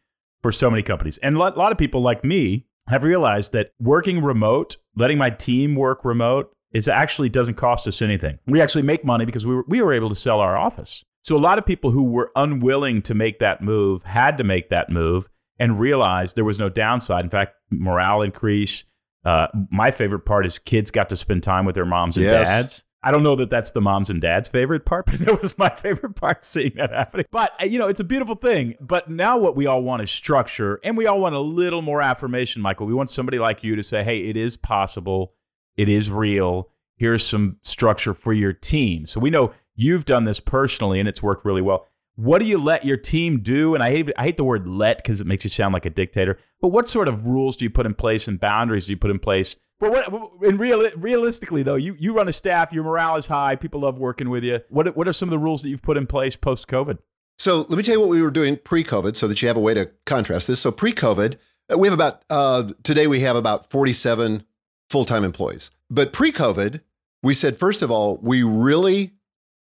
for 0.42 0.52
so 0.52 0.70
many 0.70 0.82
companies, 0.82 1.18
and 1.18 1.36
a 1.36 1.38
lot, 1.38 1.56
a 1.56 1.58
lot 1.58 1.72
of 1.72 1.78
people 1.78 2.00
like 2.00 2.24
me 2.24 2.66
have 2.88 3.02
realized 3.04 3.52
that 3.52 3.72
working 3.80 4.22
remote, 4.22 4.76
letting 4.96 5.18
my 5.18 5.30
team 5.30 5.74
work 5.74 6.04
remote, 6.04 6.52
is 6.72 6.88
actually 6.88 7.28
doesn't 7.28 7.54
cost 7.56 7.86
us 7.88 8.00
anything. 8.00 8.38
We 8.46 8.60
actually 8.60 8.82
make 8.82 9.04
money 9.04 9.24
because 9.24 9.44
we 9.46 9.56
were, 9.56 9.64
we 9.68 9.82
were 9.82 9.92
able 9.92 10.08
to 10.08 10.14
sell 10.14 10.40
our 10.40 10.56
office. 10.56 11.04
So 11.22 11.36
a 11.36 11.38
lot 11.38 11.58
of 11.58 11.66
people 11.66 11.90
who 11.90 12.10
were 12.12 12.30
unwilling 12.36 13.02
to 13.02 13.14
make 13.14 13.40
that 13.40 13.60
move 13.60 14.04
had 14.04 14.38
to 14.38 14.44
make 14.44 14.70
that 14.70 14.88
move 14.88 15.28
and 15.58 15.78
realized 15.78 16.36
there 16.36 16.44
was 16.44 16.58
no 16.58 16.68
downside. 16.68 17.24
In 17.24 17.30
fact, 17.30 17.56
morale 17.70 18.22
increased. 18.22 18.86
Uh, 19.24 19.48
my 19.70 19.90
favorite 19.90 20.20
part 20.20 20.46
is 20.46 20.58
kids 20.58 20.90
got 20.90 21.08
to 21.10 21.16
spend 21.16 21.42
time 21.42 21.66
with 21.66 21.74
their 21.74 21.84
moms 21.84 22.16
and 22.16 22.24
Yes. 22.24 22.48
dads. 22.48 22.84
I 23.08 23.10
don't 23.10 23.22
know 23.22 23.36
that 23.36 23.48
that's 23.48 23.70
the 23.70 23.80
moms 23.80 24.10
and 24.10 24.20
dads' 24.20 24.50
favorite 24.50 24.84
part, 24.84 25.06
but 25.06 25.18
that 25.20 25.40
was 25.40 25.56
my 25.56 25.70
favorite 25.70 26.14
part 26.14 26.44
seeing 26.44 26.72
that 26.74 26.90
happening. 26.90 27.24
But, 27.30 27.54
uh, 27.58 27.64
you 27.64 27.78
know, 27.78 27.88
it's 27.88 28.00
a 28.00 28.04
beautiful 28.04 28.34
thing. 28.34 28.74
But 28.82 29.08
now 29.08 29.38
what 29.38 29.56
we 29.56 29.66
all 29.66 29.82
want 29.82 30.02
is 30.02 30.10
structure 30.10 30.78
and 30.84 30.94
we 30.94 31.06
all 31.06 31.18
want 31.18 31.34
a 31.34 31.40
little 31.40 31.80
more 31.80 32.02
affirmation, 32.02 32.60
Michael. 32.60 32.86
We 32.86 32.92
want 32.92 33.08
somebody 33.08 33.38
like 33.38 33.64
you 33.64 33.76
to 33.76 33.82
say, 33.82 34.04
hey, 34.04 34.26
it 34.26 34.36
is 34.36 34.58
possible, 34.58 35.32
it 35.78 35.88
is 35.88 36.10
real. 36.10 36.68
Here's 36.96 37.24
some 37.24 37.56
structure 37.62 38.12
for 38.12 38.34
your 38.34 38.52
team. 38.52 39.06
So 39.06 39.20
we 39.20 39.30
know 39.30 39.54
you've 39.74 40.04
done 40.04 40.24
this 40.24 40.40
personally 40.40 41.00
and 41.00 41.08
it's 41.08 41.22
worked 41.22 41.46
really 41.46 41.62
well. 41.62 41.86
What 42.16 42.40
do 42.40 42.44
you 42.44 42.58
let 42.58 42.84
your 42.84 42.98
team 42.98 43.40
do? 43.40 43.74
And 43.74 43.82
I 43.82 43.90
hate, 43.90 44.10
I 44.18 44.24
hate 44.24 44.36
the 44.36 44.44
word 44.44 44.66
let 44.66 44.98
because 44.98 45.22
it 45.22 45.26
makes 45.26 45.44
you 45.44 45.50
sound 45.50 45.72
like 45.72 45.86
a 45.86 45.90
dictator. 45.90 46.38
But 46.60 46.68
what 46.68 46.86
sort 46.86 47.08
of 47.08 47.24
rules 47.24 47.56
do 47.56 47.64
you 47.64 47.70
put 47.70 47.86
in 47.86 47.94
place 47.94 48.28
and 48.28 48.38
boundaries 48.38 48.84
do 48.84 48.92
you 48.92 48.98
put 48.98 49.12
in 49.12 49.18
place? 49.18 49.56
But 49.80 49.92
what, 49.92 50.58
real, 50.58 50.88
realistically 50.96 51.62
though, 51.62 51.76
you, 51.76 51.96
you 51.98 52.12
run 52.12 52.28
a 52.28 52.32
staff, 52.32 52.72
your 52.72 52.82
morale 52.82 53.16
is 53.16 53.28
high, 53.28 53.54
people 53.54 53.80
love 53.80 53.98
working 53.98 54.28
with 54.28 54.42
you. 54.42 54.60
What 54.70 54.96
what 54.96 55.06
are 55.06 55.12
some 55.12 55.28
of 55.28 55.30
the 55.30 55.38
rules 55.38 55.62
that 55.62 55.68
you've 55.68 55.82
put 55.82 55.96
in 55.96 56.06
place 56.06 56.34
post 56.34 56.66
COVID? 56.66 56.98
So 57.38 57.58
let 57.68 57.76
me 57.76 57.84
tell 57.84 57.94
you 57.94 58.00
what 58.00 58.08
we 58.08 58.20
were 58.20 58.32
doing 58.32 58.56
pre-COVID, 58.56 59.14
so 59.14 59.28
that 59.28 59.40
you 59.40 59.46
have 59.46 59.56
a 59.56 59.60
way 59.60 59.74
to 59.74 59.88
contrast 60.04 60.48
this. 60.48 60.58
So 60.58 60.72
pre-COVID, 60.72 61.36
uh, 61.72 61.78
we 61.78 61.86
have 61.86 61.94
about 61.94 62.24
uh, 62.28 62.72
today 62.82 63.06
we 63.06 63.20
have 63.20 63.36
about 63.36 63.70
forty-seven 63.70 64.42
full-time 64.90 65.22
employees. 65.22 65.70
But 65.88 66.12
pre-COVID, 66.12 66.80
we 67.22 67.34
said 67.34 67.56
first 67.56 67.80
of 67.80 67.90
all, 67.90 68.18
we 68.20 68.42
really, 68.42 69.12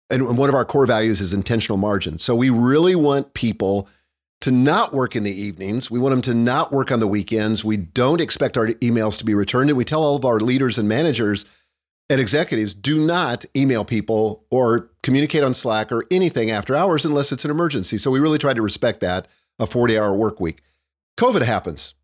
and 0.10 0.38
one 0.38 0.48
of 0.48 0.56
our 0.56 0.64
core 0.64 0.86
values 0.86 1.20
is 1.20 1.34
intentional 1.34 1.78
margin. 1.78 2.18
So 2.18 2.34
we 2.36 2.50
really 2.50 2.96
want 2.96 3.34
people 3.34 3.90
to 4.46 4.52
not 4.52 4.94
work 4.94 5.16
in 5.16 5.24
the 5.24 5.32
evenings. 5.32 5.90
We 5.90 5.98
want 5.98 6.14
them 6.14 6.22
to 6.22 6.36
not 6.36 6.72
work 6.72 6.92
on 6.92 7.00
the 7.00 7.08
weekends. 7.08 7.66
We 7.66 7.78
don't 7.78 8.22
expect 8.22 8.60
our 8.60 8.68
emails 8.68 9.18
to 9.18 9.26
be 9.26 9.34
returned, 9.34 9.72
and 9.72 9.78
we 9.78 9.84
tell 9.84 10.04
all 10.04 10.16
of 10.16 10.24
our 10.24 10.40
leaders 10.40 10.78
and 10.78 10.88
managers 10.88 11.46
and 12.12 12.22
executives 12.22 12.76
do 12.76 13.04
not 13.04 13.44
email 13.58 13.84
people 13.84 14.46
or 14.52 14.92
communicate 15.02 15.42
on 15.42 15.56
Slack 15.56 15.92
or 15.92 16.06
anything 16.12 16.52
after 16.52 16.76
hours 16.76 17.06
unless 17.06 17.32
it's 17.32 17.44
an 17.44 17.50
emergency. 17.50 17.98
So 17.98 18.12
we 18.12 18.20
really 18.20 18.38
tried 18.38 18.58
to 18.58 18.62
respect 18.62 19.00
that 19.00 19.28
a 19.58 19.66
40 19.66 19.98
hour 19.98 20.14
work 20.14 20.40
week. 20.40 20.62
COVID 21.18 21.42
happens. 21.42 21.96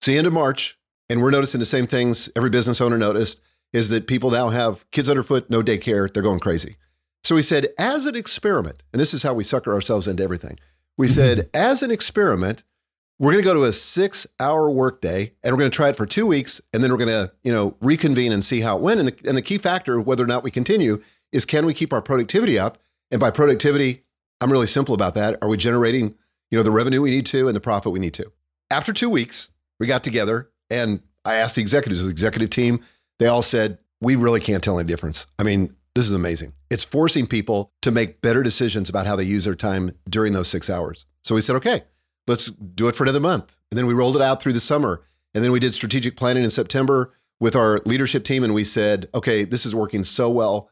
It's 0.00 0.08
the 0.08 0.18
end 0.18 0.26
of 0.26 0.32
March, 0.32 0.76
and 1.08 1.22
we're 1.22 1.30
noticing 1.30 1.60
the 1.60 1.66
same 1.66 1.86
things 1.86 2.28
every 2.34 2.50
business 2.50 2.80
owner 2.80 2.98
noticed 2.98 3.40
is 3.72 3.90
that 3.90 4.08
people 4.08 4.32
now 4.32 4.48
have 4.48 4.90
kids 4.90 5.08
underfoot, 5.08 5.50
no 5.50 5.62
daycare, 5.62 6.12
they're 6.12 6.24
going 6.24 6.40
crazy. 6.40 6.78
So 7.22 7.36
we 7.36 7.42
said, 7.42 7.68
as 7.78 8.06
an 8.06 8.16
experiment, 8.16 8.82
and 8.92 8.98
this 8.98 9.14
is 9.14 9.22
how 9.22 9.34
we 9.34 9.44
sucker 9.44 9.72
ourselves 9.72 10.08
into 10.08 10.24
everything. 10.24 10.58
We 10.98 11.06
mm-hmm. 11.06 11.14
said, 11.14 11.50
as 11.54 11.82
an 11.82 11.90
experiment, 11.90 12.64
we're 13.18 13.32
going 13.32 13.42
to 13.42 13.48
go 13.48 13.54
to 13.54 13.64
a 13.64 13.72
six 13.72 14.26
hour 14.38 14.70
workday 14.70 15.32
and 15.42 15.52
we're 15.52 15.58
going 15.58 15.70
to 15.70 15.74
try 15.76 15.88
it 15.88 15.96
for 15.96 16.06
two 16.06 16.26
weeks 16.26 16.60
and 16.72 16.82
then 16.82 16.90
we're 16.90 16.98
going 16.98 17.08
to 17.08 17.32
you 17.44 17.52
know 17.52 17.76
reconvene 17.80 18.32
and 18.32 18.44
see 18.44 18.60
how 18.60 18.76
it 18.76 18.82
went. 18.82 19.00
And 19.00 19.08
the, 19.08 19.28
and 19.28 19.36
the 19.36 19.42
key 19.42 19.58
factor 19.58 20.00
whether 20.00 20.22
or 20.22 20.26
not 20.26 20.44
we 20.44 20.50
continue 20.50 21.02
is 21.32 21.44
can 21.44 21.66
we 21.66 21.74
keep 21.74 21.92
our 21.92 22.02
productivity 22.02 22.58
up? 22.58 22.78
And 23.10 23.20
by 23.20 23.30
productivity 23.30 24.02
i'm 24.40 24.52
really 24.52 24.66
simple 24.66 24.94
about 24.94 25.14
that. 25.14 25.38
Are 25.40 25.48
we 25.48 25.56
generating 25.56 26.14
you 26.50 26.58
know 26.58 26.62
the 26.62 26.70
revenue 26.70 27.00
we 27.00 27.10
need 27.10 27.26
to 27.26 27.48
and 27.48 27.56
the 27.56 27.60
profit 27.60 27.92
we 27.92 28.00
need 28.00 28.14
to? 28.14 28.30
After 28.70 28.92
two 28.92 29.08
weeks 29.08 29.50
we 29.80 29.86
got 29.86 30.04
together 30.04 30.50
and 30.68 31.00
i 31.24 31.36
asked 31.36 31.54
the 31.54 31.62
executives 31.62 32.02
the 32.02 32.10
executive 32.10 32.50
team 32.50 32.80
they 33.18 33.26
all 33.26 33.42
said 33.42 33.78
we 34.00 34.14
really 34.14 34.40
can't 34.40 34.62
tell 34.62 34.78
any 34.78 34.86
difference. 34.86 35.26
I 35.38 35.42
mean 35.42 35.74
this 35.96 36.04
is 36.04 36.12
amazing 36.12 36.52
it's 36.70 36.84
forcing 36.84 37.26
people 37.26 37.72
to 37.82 37.90
make 37.90 38.22
better 38.22 38.44
decisions 38.44 38.88
about 38.88 39.06
how 39.06 39.16
they 39.16 39.24
use 39.24 39.44
their 39.44 39.56
time 39.56 39.90
during 40.08 40.32
those 40.32 40.48
six 40.48 40.70
hours 40.70 41.06
so 41.24 41.34
we 41.34 41.40
said 41.40 41.56
okay 41.56 41.82
let's 42.26 42.46
do 42.50 42.88
it 42.88 42.94
for 42.94 43.04
another 43.04 43.20
month. 43.20 43.56
And 43.70 43.78
then 43.78 43.86
we 43.86 43.94
rolled 43.94 44.16
it 44.16 44.22
out 44.22 44.42
through 44.42 44.52
the 44.52 44.60
summer. 44.60 45.02
And 45.34 45.44
then 45.44 45.52
we 45.52 45.60
did 45.60 45.74
strategic 45.74 46.16
planning 46.16 46.44
in 46.44 46.50
September 46.50 47.12
with 47.40 47.54
our 47.54 47.80
leadership 47.84 48.24
team. 48.24 48.42
And 48.42 48.54
we 48.54 48.64
said, 48.64 49.08
okay, 49.14 49.44
this 49.44 49.66
is 49.66 49.74
working 49.74 50.04
so 50.04 50.30
well, 50.30 50.70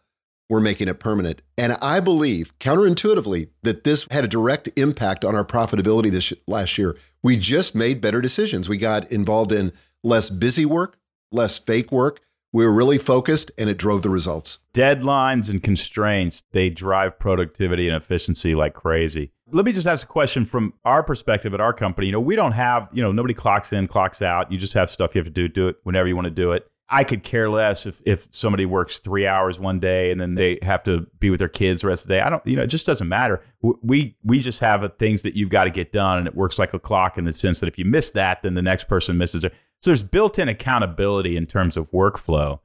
we're 0.49 0.61
making 0.61 0.89
it 0.89 1.01
permanent. 1.01 1.43
And 1.59 1.73
I 1.83 2.01
believe 2.01 2.59
counterintuitively 2.59 3.49
that 3.63 3.85
this 3.85 4.07
had 4.11 4.25
a 4.25 4.29
direct 4.29 4.69
impact 4.77 5.25
on 5.25 5.35
our 5.35 5.45
profitability 5.45 6.11
this 6.11 6.33
last 6.47 6.79
year. 6.79 6.97
We 7.23 7.37
just 7.37 7.75
made 7.75 8.01
better 8.01 8.21
decisions. 8.21 8.69
We 8.69 8.79
got 8.79 9.11
involved 9.11 9.53
in 9.53 9.73
less 10.03 10.31
busy 10.31 10.67
work, 10.67 10.99
less 11.33 11.59
fake 11.59 11.93
work. 11.93 12.21
We 12.55 12.65
were 12.65 12.73
really 12.73 12.99
focused 12.99 13.51
and 13.59 13.69
it 13.69 13.79
drove 13.79 14.03
the 14.03 14.11
results. 14.11 14.61
Deadlines 14.75 15.51
and 15.51 15.61
constraints, 15.61 16.45
they 16.53 16.71
drive 16.71 17.19
productivity 17.19 17.89
and 17.89 17.97
efficiency 17.97 18.55
like 18.55 18.75
crazy. 18.75 19.33
Let 19.51 19.65
me 19.65 19.73
just 19.73 19.89
ask 19.89 20.05
a 20.05 20.09
question 20.09 20.45
from 20.45 20.73
our 20.85 21.03
perspective 21.03 21.53
at 21.53 21.61
our 21.61 21.73
company. 21.73 22.07
You 22.07 22.13
know, 22.13 22.21
we 22.21 22.37
don't 22.37 22.53
have, 22.53 22.89
you 22.93 23.03
know, 23.03 23.11
nobody 23.11 23.35
clocks 23.35 23.73
in, 23.73 23.89
clocks 23.89 24.23
out. 24.23 24.53
You 24.53 24.59
just 24.59 24.75
have 24.75 24.89
stuff 24.89 25.17
you 25.17 25.19
have 25.19 25.27
to 25.27 25.33
do, 25.33 25.49
do 25.49 25.67
it 25.67 25.79
whenever 25.83 26.07
you 26.07 26.15
want 26.15 26.27
to 26.27 26.31
do 26.31 26.53
it. 26.53 26.71
I 26.89 27.03
could 27.03 27.25
care 27.25 27.51
less 27.51 27.87
if, 27.87 28.01
if 28.07 28.29
somebody 28.31 28.67
works 28.67 29.01
three 29.01 29.27
hours 29.27 29.59
one 29.59 29.81
day 29.81 30.13
and 30.13 30.21
then 30.21 30.37
they 30.37 30.61
have 30.63 30.85
to 30.85 31.09
be 31.19 31.31
with 31.31 31.41
their 31.41 31.49
kids 31.49 31.81
the 31.81 31.89
rest 31.89 32.05
of 32.05 32.09
the 32.09 32.15
day. 32.15 32.21
I 32.21 32.31
don't, 32.31 32.47
you 32.47 32.55
know, 32.55 32.63
it 32.63 32.69
just 32.69 32.87
doesn't 32.87 33.09
matter. 33.09 33.43
We 33.83 34.17
we 34.23 34.39
just 34.39 34.61
have 34.61 34.85
a, 34.85 34.91
things 34.91 35.23
that 35.23 35.35
you've 35.35 35.49
got 35.49 35.65
to 35.65 35.71
get 35.71 35.91
done, 35.91 36.19
and 36.19 36.27
it 36.27 36.37
works 36.37 36.59
like 36.59 36.75
a 36.75 36.79
clock 36.79 37.17
in 37.17 37.25
the 37.25 37.33
sense 37.33 37.61
that 37.61 37.67
if 37.67 37.79
you 37.79 37.87
miss 37.87 38.11
that, 38.13 38.43
then 38.43 38.53
the 38.53 38.63
next 38.63 38.85
person 38.85 39.17
misses 39.17 39.43
it. 39.43 39.55
So 39.85 39.91
there's 39.91 40.03
built-in 40.03 40.49
accountability 40.49 41.37
in 41.37 41.45
terms 41.45 41.77
of 41.77 41.91
workflow. 41.91 42.61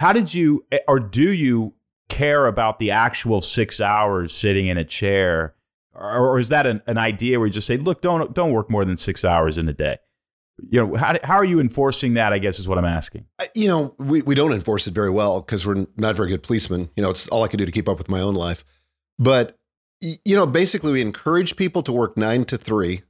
How 0.00 0.14
did 0.14 0.32
you, 0.32 0.64
eh, 0.72 0.78
or 0.88 1.00
do 1.00 1.30
you 1.30 1.74
care 2.08 2.46
about 2.46 2.78
the 2.78 2.90
actual 2.90 3.42
six 3.42 3.78
hours 3.78 4.32
sitting 4.32 4.68
in 4.68 4.78
a 4.78 4.84
chair, 4.84 5.54
or, 5.92 6.30
or 6.30 6.38
is 6.38 6.48
that 6.48 6.66
an, 6.66 6.80
an 6.86 6.96
idea 6.96 7.38
where 7.38 7.46
you 7.46 7.52
just 7.52 7.66
say, 7.66 7.76
look, 7.76 8.00
don't 8.00 8.32
don't 8.32 8.52
work 8.52 8.70
more 8.70 8.86
than 8.86 8.96
six 8.96 9.22
hours 9.22 9.58
in 9.58 9.68
a 9.68 9.74
day? 9.74 9.98
you 10.70 10.80
know, 10.80 10.96
how, 10.96 11.14
how 11.24 11.36
are 11.36 11.44
you 11.44 11.60
enforcing 11.60 12.14
that? 12.14 12.32
I 12.32 12.38
guess 12.38 12.58
is 12.58 12.66
what 12.66 12.78
I'm 12.78 12.86
asking. 12.86 13.26
You 13.54 13.68
know, 13.68 13.94
we, 13.98 14.22
we 14.22 14.34
don't 14.34 14.54
enforce 14.54 14.86
it 14.86 14.94
very 14.94 15.10
well 15.10 15.42
because 15.42 15.66
we're 15.66 15.86
not 15.98 16.16
very 16.16 16.30
good 16.30 16.42
policemen. 16.42 16.88
You 16.96 17.02
know, 17.02 17.10
it's 17.10 17.28
all 17.28 17.44
I 17.44 17.48
can 17.48 17.58
do 17.58 17.66
to 17.66 17.72
keep 17.72 17.86
up 17.86 17.98
with 17.98 18.08
my 18.08 18.20
own 18.20 18.34
life. 18.34 18.64
But, 19.18 19.58
you 20.00 20.36
know, 20.36 20.46
basically 20.46 20.92
we 20.92 21.02
encourage 21.02 21.56
people 21.56 21.82
to 21.82 21.92
work 21.92 22.16
nine 22.16 22.46
to 22.46 22.56
three 22.56 23.02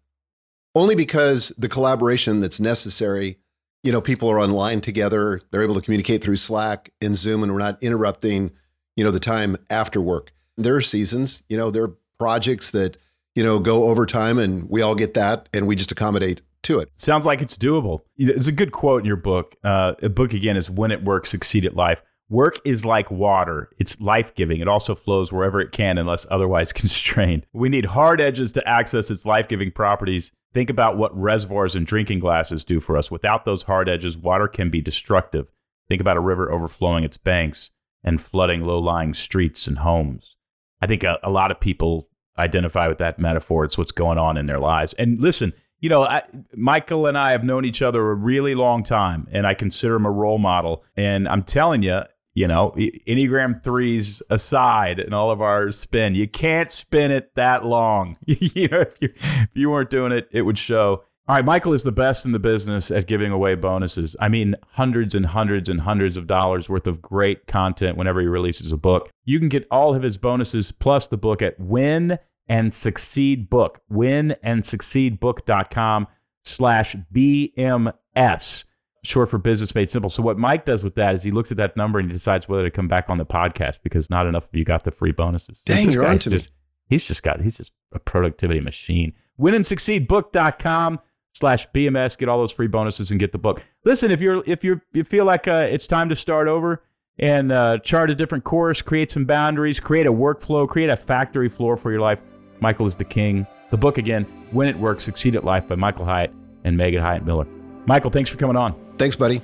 only 0.74 0.94
because 0.94 1.52
the 1.58 1.68
collaboration 1.68 2.40
that's 2.40 2.58
necessary, 2.58 3.38
you 3.82 3.92
know, 3.92 4.00
people 4.00 4.30
are 4.30 4.40
online 4.40 4.80
together. 4.80 5.40
They're 5.50 5.62
able 5.62 5.74
to 5.74 5.80
communicate 5.80 6.22
through 6.22 6.36
Slack 6.36 6.92
and 7.00 7.16
Zoom, 7.16 7.42
and 7.42 7.52
we're 7.52 7.58
not 7.58 7.82
interrupting, 7.82 8.52
you 8.96 9.04
know, 9.04 9.10
the 9.10 9.20
time 9.20 9.56
after 9.70 10.00
work. 10.00 10.32
There 10.56 10.76
are 10.76 10.82
seasons, 10.82 11.42
you 11.48 11.56
know, 11.56 11.70
there 11.70 11.84
are 11.84 11.96
projects 12.18 12.70
that, 12.72 12.96
you 13.34 13.42
know, 13.42 13.58
go 13.58 13.84
overtime 13.84 14.38
and 14.38 14.68
we 14.68 14.82
all 14.82 14.94
get 14.94 15.14
that 15.14 15.48
and 15.52 15.66
we 15.66 15.74
just 15.74 15.90
accommodate 15.90 16.42
to 16.64 16.78
it. 16.78 16.90
Sounds 16.94 17.26
like 17.26 17.40
it's 17.40 17.56
doable. 17.56 18.02
It's 18.16 18.46
a 18.46 18.52
good 18.52 18.72
quote 18.72 19.00
in 19.00 19.06
your 19.06 19.16
book. 19.16 19.56
Uh, 19.64 19.94
a 20.02 20.08
book 20.08 20.32
again 20.32 20.56
is 20.56 20.70
"Win 20.70 20.92
at 20.92 21.02
Work, 21.02 21.26
Succeed 21.26 21.64
at 21.64 21.74
Life." 21.74 22.02
Work 22.28 22.60
is 22.64 22.84
like 22.84 23.10
water. 23.10 23.68
It's 23.78 24.00
life 24.00 24.34
giving. 24.34 24.60
It 24.60 24.68
also 24.68 24.94
flows 24.94 25.32
wherever 25.32 25.60
it 25.60 25.72
can 25.72 25.98
unless 25.98 26.24
otherwise 26.30 26.72
constrained. 26.72 27.46
We 27.52 27.68
need 27.68 27.86
hard 27.86 28.20
edges 28.20 28.52
to 28.52 28.68
access 28.68 29.10
its 29.10 29.26
life 29.26 29.48
giving 29.48 29.70
properties. 29.70 30.32
Think 30.52 30.68
about 30.68 30.98
what 30.98 31.16
reservoirs 31.18 31.74
and 31.74 31.86
drinking 31.86 32.18
glasses 32.18 32.64
do 32.64 32.78
for 32.78 32.96
us. 32.96 33.10
Without 33.10 33.44
those 33.44 33.64
hard 33.64 33.88
edges, 33.88 34.16
water 34.16 34.48
can 34.48 34.68
be 34.70 34.80
destructive. 34.80 35.46
Think 35.88 36.00
about 36.00 36.16
a 36.16 36.20
river 36.20 36.52
overflowing 36.52 37.04
its 37.04 37.16
banks 37.16 37.70
and 38.04 38.20
flooding 38.20 38.62
low 38.62 38.78
lying 38.78 39.14
streets 39.14 39.66
and 39.66 39.78
homes. 39.78 40.36
I 40.80 40.86
think 40.86 41.04
a, 41.04 41.18
a, 41.22 41.30
lot 41.30 41.50
of 41.50 41.60
people 41.60 42.08
identify 42.38 42.88
with 42.88 42.98
that 42.98 43.18
metaphor. 43.18 43.64
It's 43.64 43.78
what's 43.78 43.92
going 43.92 44.18
on 44.18 44.36
in 44.36 44.46
their 44.46 44.58
lives. 44.58 44.92
And 44.94 45.20
listen, 45.20 45.52
you 45.80 45.88
know, 45.88 46.04
I, 46.04 46.22
Michael 46.54 47.06
and 47.06 47.16
I 47.16 47.32
have 47.32 47.44
known 47.44 47.64
each 47.64 47.82
other 47.82 48.10
a 48.10 48.14
really 48.14 48.54
long 48.54 48.82
time, 48.82 49.28
and 49.32 49.46
I 49.46 49.54
consider 49.54 49.96
him 49.96 50.06
a 50.06 50.10
role 50.10 50.38
model. 50.38 50.84
And 50.96 51.28
I'm 51.28 51.42
telling 51.42 51.82
you, 51.82 52.02
you 52.34 52.48
know, 52.48 52.70
Enneagram 52.76 53.62
threes 53.62 54.22
aside 54.30 54.98
and 54.98 55.14
all 55.14 55.30
of 55.30 55.40
our 55.40 55.70
spin, 55.70 56.14
you 56.14 56.26
can't 56.26 56.70
spin 56.70 57.10
it 57.10 57.34
that 57.34 57.64
long. 57.64 58.16
you 58.26 58.68
know, 58.68 58.80
if 58.80 58.96
you, 59.00 59.10
if 59.14 59.50
you 59.54 59.70
weren't 59.70 59.90
doing 59.90 60.12
it, 60.12 60.28
it 60.32 60.42
would 60.42 60.58
show. 60.58 61.04
All 61.28 61.36
right, 61.36 61.44
Michael 61.44 61.72
is 61.72 61.84
the 61.84 61.92
best 61.92 62.26
in 62.26 62.32
the 62.32 62.40
business 62.40 62.90
at 62.90 63.06
giving 63.06 63.30
away 63.30 63.54
bonuses. 63.54 64.16
I 64.18 64.28
mean, 64.28 64.56
hundreds 64.72 65.14
and 65.14 65.24
hundreds 65.24 65.68
and 65.68 65.80
hundreds 65.80 66.16
of 66.16 66.26
dollars 66.26 66.68
worth 66.68 66.88
of 66.88 67.00
great 67.00 67.46
content 67.46 67.96
whenever 67.96 68.20
he 68.20 68.26
releases 68.26 68.72
a 68.72 68.76
book. 68.76 69.08
You 69.24 69.38
can 69.38 69.48
get 69.48 69.66
all 69.70 69.94
of 69.94 70.02
his 70.02 70.18
bonuses 70.18 70.72
plus 70.72 71.06
the 71.08 71.16
book 71.16 71.40
at 71.40 71.60
Win 71.60 72.18
and 72.48 72.74
Succeed 72.74 73.48
Book. 73.48 73.80
Win 73.88 74.34
and 74.42 74.64
Succeed 74.64 75.20
Book.com 75.20 76.08
slash 76.42 76.96
BMS, 77.14 78.64
short 79.04 79.30
for 79.30 79.38
Business 79.38 79.74
Made 79.74 79.88
Simple. 79.88 80.10
So, 80.10 80.22
what 80.22 80.38
Mike 80.38 80.64
does 80.64 80.84
with 80.84 80.94
that 80.96 81.14
is 81.14 81.22
he 81.22 81.30
looks 81.30 81.50
at 81.50 81.56
that 81.58 81.76
number 81.76 81.98
and 81.98 82.08
he 82.08 82.12
decides 82.12 82.48
whether 82.48 82.64
to 82.64 82.70
come 82.70 82.88
back 82.88 83.08
on 83.08 83.18
the 83.18 83.26
podcast 83.26 83.80
because 83.82 84.10
not 84.10 84.26
enough 84.26 84.44
of 84.44 84.50
you 84.52 84.64
got 84.64 84.84
the 84.84 84.90
free 84.90 85.12
bonuses. 85.12 85.62
Dang, 85.64 85.90
you're 85.90 86.06
on 86.06 86.18
to 86.20 86.30
just, 86.30 86.48
me. 86.48 86.54
He's 86.88 87.06
just 87.06 87.22
got, 87.22 87.40
he's 87.40 87.56
just 87.56 87.72
a 87.92 87.98
productivity 87.98 88.60
machine. 88.60 89.12
Win 89.38 89.54
and 89.54 89.66
Succeed 89.66 90.08
Book.com 90.08 91.00
slash 91.32 91.68
BMS. 91.70 92.18
Get 92.18 92.28
all 92.28 92.38
those 92.38 92.52
free 92.52 92.66
bonuses 92.66 93.10
and 93.10 93.18
get 93.18 93.32
the 93.32 93.38
book. 93.38 93.62
Listen, 93.84 94.10
if 94.10 94.20
you're, 94.20 94.42
if 94.46 94.62
you're, 94.62 94.82
you 94.92 95.04
feel 95.04 95.24
like 95.24 95.48
uh, 95.48 95.66
it's 95.70 95.86
time 95.86 96.08
to 96.08 96.16
start 96.16 96.48
over, 96.48 96.82
and 97.18 97.52
uh, 97.52 97.78
chart 97.78 98.10
a 98.10 98.14
different 98.14 98.42
course, 98.42 98.80
create 98.80 99.10
some 99.10 99.26
boundaries, 99.26 99.78
create 99.78 100.06
a 100.06 100.12
workflow, 100.12 100.66
create 100.66 100.88
a 100.88 100.96
factory 100.96 101.48
floor 101.48 101.76
for 101.76 101.90
your 101.90 102.00
life 102.00 102.20
Michael 102.62 102.86
is 102.86 102.96
the 102.96 103.04
King. 103.04 103.44
The 103.70 103.76
book 103.76 103.98
again, 103.98 104.24
When 104.52 104.68
It 104.68 104.78
Works, 104.78 105.02
Succeed 105.02 105.34
at 105.34 105.44
Life 105.44 105.66
by 105.66 105.74
Michael 105.74 106.04
Hyatt 106.04 106.32
and 106.62 106.76
Megan 106.76 107.02
Hyatt 107.02 107.26
Miller. 107.26 107.46
Michael, 107.86 108.10
thanks 108.10 108.30
for 108.30 108.38
coming 108.38 108.56
on. 108.56 108.74
Thanks, 109.02 109.16
buddy. 109.16 109.42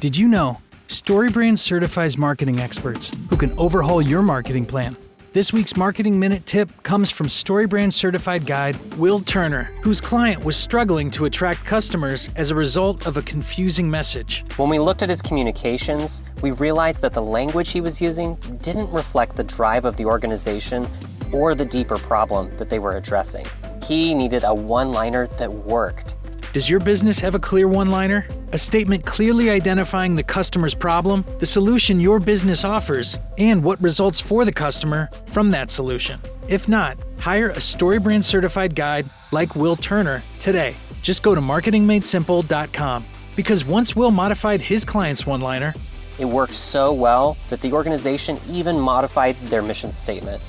Did 0.00 0.16
you 0.16 0.26
know 0.26 0.62
StoryBrand 0.88 1.58
certifies 1.58 2.16
marketing 2.16 2.60
experts 2.60 3.12
who 3.28 3.36
can 3.36 3.52
overhaul 3.58 4.00
your 4.00 4.22
marketing 4.22 4.64
plan? 4.64 4.96
This 5.34 5.52
week's 5.52 5.76
Marketing 5.76 6.18
Minute 6.18 6.46
tip 6.46 6.70
comes 6.82 7.10
from 7.10 7.26
StoryBrand 7.26 7.92
certified 7.92 8.46
guide 8.46 8.82
Will 8.94 9.20
Turner, 9.20 9.64
whose 9.82 10.00
client 10.00 10.46
was 10.46 10.56
struggling 10.56 11.10
to 11.10 11.26
attract 11.26 11.62
customers 11.66 12.30
as 12.36 12.50
a 12.50 12.54
result 12.54 13.06
of 13.06 13.18
a 13.18 13.22
confusing 13.22 13.90
message. 13.90 14.42
When 14.56 14.70
we 14.70 14.78
looked 14.78 15.02
at 15.02 15.10
his 15.10 15.20
communications, 15.20 16.22
we 16.40 16.52
realized 16.52 17.02
that 17.02 17.12
the 17.12 17.20
language 17.20 17.70
he 17.70 17.82
was 17.82 18.00
using 18.00 18.36
didn't 18.62 18.90
reflect 18.90 19.36
the 19.36 19.44
drive 19.44 19.84
of 19.84 19.98
the 19.98 20.06
organization 20.06 20.88
or 21.32 21.54
the 21.54 21.66
deeper 21.66 21.98
problem 21.98 22.56
that 22.56 22.70
they 22.70 22.78
were 22.78 22.96
addressing. 22.96 23.44
He 23.86 24.14
needed 24.14 24.42
a 24.42 24.54
one 24.54 24.90
liner 24.90 25.26
that 25.26 25.52
worked. 25.52 26.15
Does 26.56 26.70
your 26.70 26.80
business 26.80 27.18
have 27.18 27.34
a 27.34 27.38
clear 27.38 27.68
one 27.68 27.90
liner? 27.90 28.26
A 28.52 28.56
statement 28.56 29.04
clearly 29.04 29.50
identifying 29.50 30.16
the 30.16 30.22
customer's 30.22 30.74
problem, 30.74 31.22
the 31.38 31.44
solution 31.44 32.00
your 32.00 32.18
business 32.18 32.64
offers, 32.64 33.18
and 33.36 33.62
what 33.62 33.78
results 33.82 34.20
for 34.20 34.46
the 34.46 34.52
customer 34.54 35.10
from 35.26 35.50
that 35.50 35.70
solution. 35.70 36.18
If 36.48 36.66
not, 36.66 36.96
hire 37.20 37.50
a 37.50 37.58
StoryBrand 37.58 38.24
certified 38.24 38.74
guide 38.74 39.10
like 39.32 39.54
Will 39.54 39.76
Turner 39.76 40.22
today. 40.40 40.74
Just 41.02 41.22
go 41.22 41.34
to 41.34 41.42
marketingmadesimple.com 41.42 43.04
because 43.36 43.66
once 43.66 43.94
Will 43.94 44.10
modified 44.10 44.62
his 44.62 44.86
client's 44.86 45.26
one 45.26 45.42
liner, 45.42 45.74
it 46.18 46.24
worked 46.24 46.54
so 46.54 46.90
well 46.90 47.36
that 47.50 47.60
the 47.60 47.74
organization 47.74 48.38
even 48.48 48.80
modified 48.80 49.36
their 49.50 49.60
mission 49.60 49.90
statement. 49.90 50.42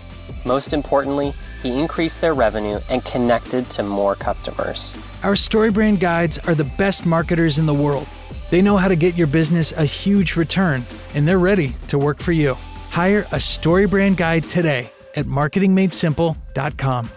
Most 0.48 0.74
importantly, 0.74 1.34
he 1.62 1.78
increased 1.78 2.22
their 2.22 2.34
revenue 2.34 2.80
and 2.90 3.04
connected 3.04 3.70
to 3.72 3.84
more 3.84 4.16
customers. 4.16 4.96
Our 5.22 5.34
StoryBrand 5.34 6.00
guides 6.00 6.38
are 6.40 6.56
the 6.56 6.64
best 6.64 7.06
marketers 7.06 7.58
in 7.58 7.66
the 7.66 7.74
world. 7.74 8.08
They 8.50 8.62
know 8.62 8.78
how 8.78 8.88
to 8.88 8.96
get 8.96 9.18
your 9.18 9.28
business 9.28 9.74
a 9.74 9.84
huge 9.84 10.38
return, 10.38 10.86
and 11.14 11.28
they're 11.28 11.38
ready 11.38 11.76
to 11.90 12.00
work 12.00 12.20
for 12.20 12.32
you. 12.32 12.56
Hire 12.92 13.24
a 13.34 13.40
StoryBrand 13.40 14.16
guide 14.16 14.44
today 14.44 14.90
at 15.18 15.26
marketingmadesimple.com. 15.26 17.10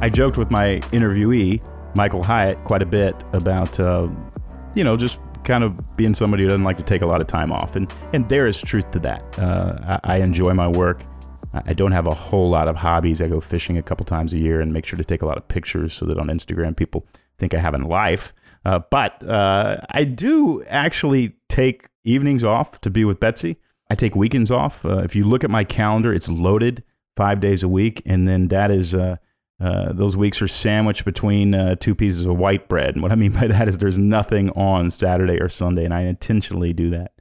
I 0.00 0.08
joked 0.08 0.38
with 0.38 0.50
my 0.50 0.80
interviewee, 0.92 1.60
Michael 1.94 2.22
Hyatt, 2.22 2.62
quite 2.64 2.82
a 2.82 2.86
bit 2.86 3.14
about, 3.32 3.78
uh, 3.78 4.08
you 4.74 4.84
know, 4.84 4.96
just 4.96 5.20
kind 5.44 5.64
of 5.64 5.96
being 5.96 6.14
somebody 6.14 6.44
who 6.44 6.48
doesn't 6.48 6.64
like 6.64 6.76
to 6.76 6.82
take 6.82 7.02
a 7.02 7.06
lot 7.06 7.20
of 7.20 7.26
time 7.26 7.52
off. 7.52 7.76
And, 7.76 7.92
and 8.12 8.28
there 8.28 8.46
is 8.46 8.60
truth 8.60 8.90
to 8.92 8.98
that. 9.00 9.38
Uh, 9.38 9.98
I, 10.04 10.14
I, 10.14 10.16
enjoy 10.18 10.54
my 10.54 10.68
work. 10.68 11.04
I 11.52 11.74
don't 11.74 11.92
have 11.92 12.06
a 12.06 12.14
whole 12.14 12.48
lot 12.48 12.68
of 12.68 12.76
hobbies. 12.76 13.20
I 13.20 13.28
go 13.28 13.40
fishing 13.40 13.76
a 13.76 13.82
couple 13.82 14.06
times 14.06 14.32
a 14.32 14.38
year 14.38 14.60
and 14.60 14.72
make 14.72 14.86
sure 14.86 14.96
to 14.96 15.04
take 15.04 15.20
a 15.20 15.26
lot 15.26 15.36
of 15.36 15.46
pictures 15.48 15.92
so 15.92 16.06
that 16.06 16.18
on 16.18 16.28
Instagram 16.28 16.76
people 16.76 17.06
think 17.38 17.54
I 17.54 17.58
have 17.58 17.74
a 17.74 17.78
life. 17.78 18.32
Uh, 18.64 18.80
but 18.90 19.22
uh, 19.28 19.78
I 19.90 20.04
do 20.04 20.62
actually 20.64 21.34
take 21.48 21.88
evenings 22.04 22.44
off 22.44 22.80
to 22.82 22.90
be 22.90 23.04
with 23.04 23.20
Betsy. 23.20 23.56
I 23.90 23.94
take 23.94 24.16
weekends 24.16 24.50
off. 24.50 24.86
Uh, 24.86 24.98
if 24.98 25.14
you 25.14 25.24
look 25.24 25.44
at 25.44 25.50
my 25.50 25.64
calendar, 25.64 26.14
it's 26.14 26.28
loaded 26.28 26.82
five 27.16 27.40
days 27.40 27.62
a 27.62 27.68
week. 27.68 28.00
And 28.06 28.26
then 28.26 28.48
that 28.48 28.70
is 28.70 28.94
uh, 29.62 29.92
those 29.92 30.16
weeks 30.16 30.42
are 30.42 30.48
sandwiched 30.48 31.04
between 31.04 31.54
uh, 31.54 31.76
two 31.76 31.94
pieces 31.94 32.26
of 32.26 32.36
white 32.36 32.68
bread. 32.68 32.94
And 32.94 33.02
what 33.02 33.12
I 33.12 33.14
mean 33.14 33.30
by 33.32 33.46
that 33.46 33.68
is 33.68 33.78
there's 33.78 33.98
nothing 33.98 34.50
on 34.50 34.90
Saturday 34.90 35.38
or 35.40 35.48
Sunday, 35.48 35.84
and 35.84 35.94
I 35.94 36.00
intentionally 36.00 36.72
do 36.72 36.90
that. 36.90 37.12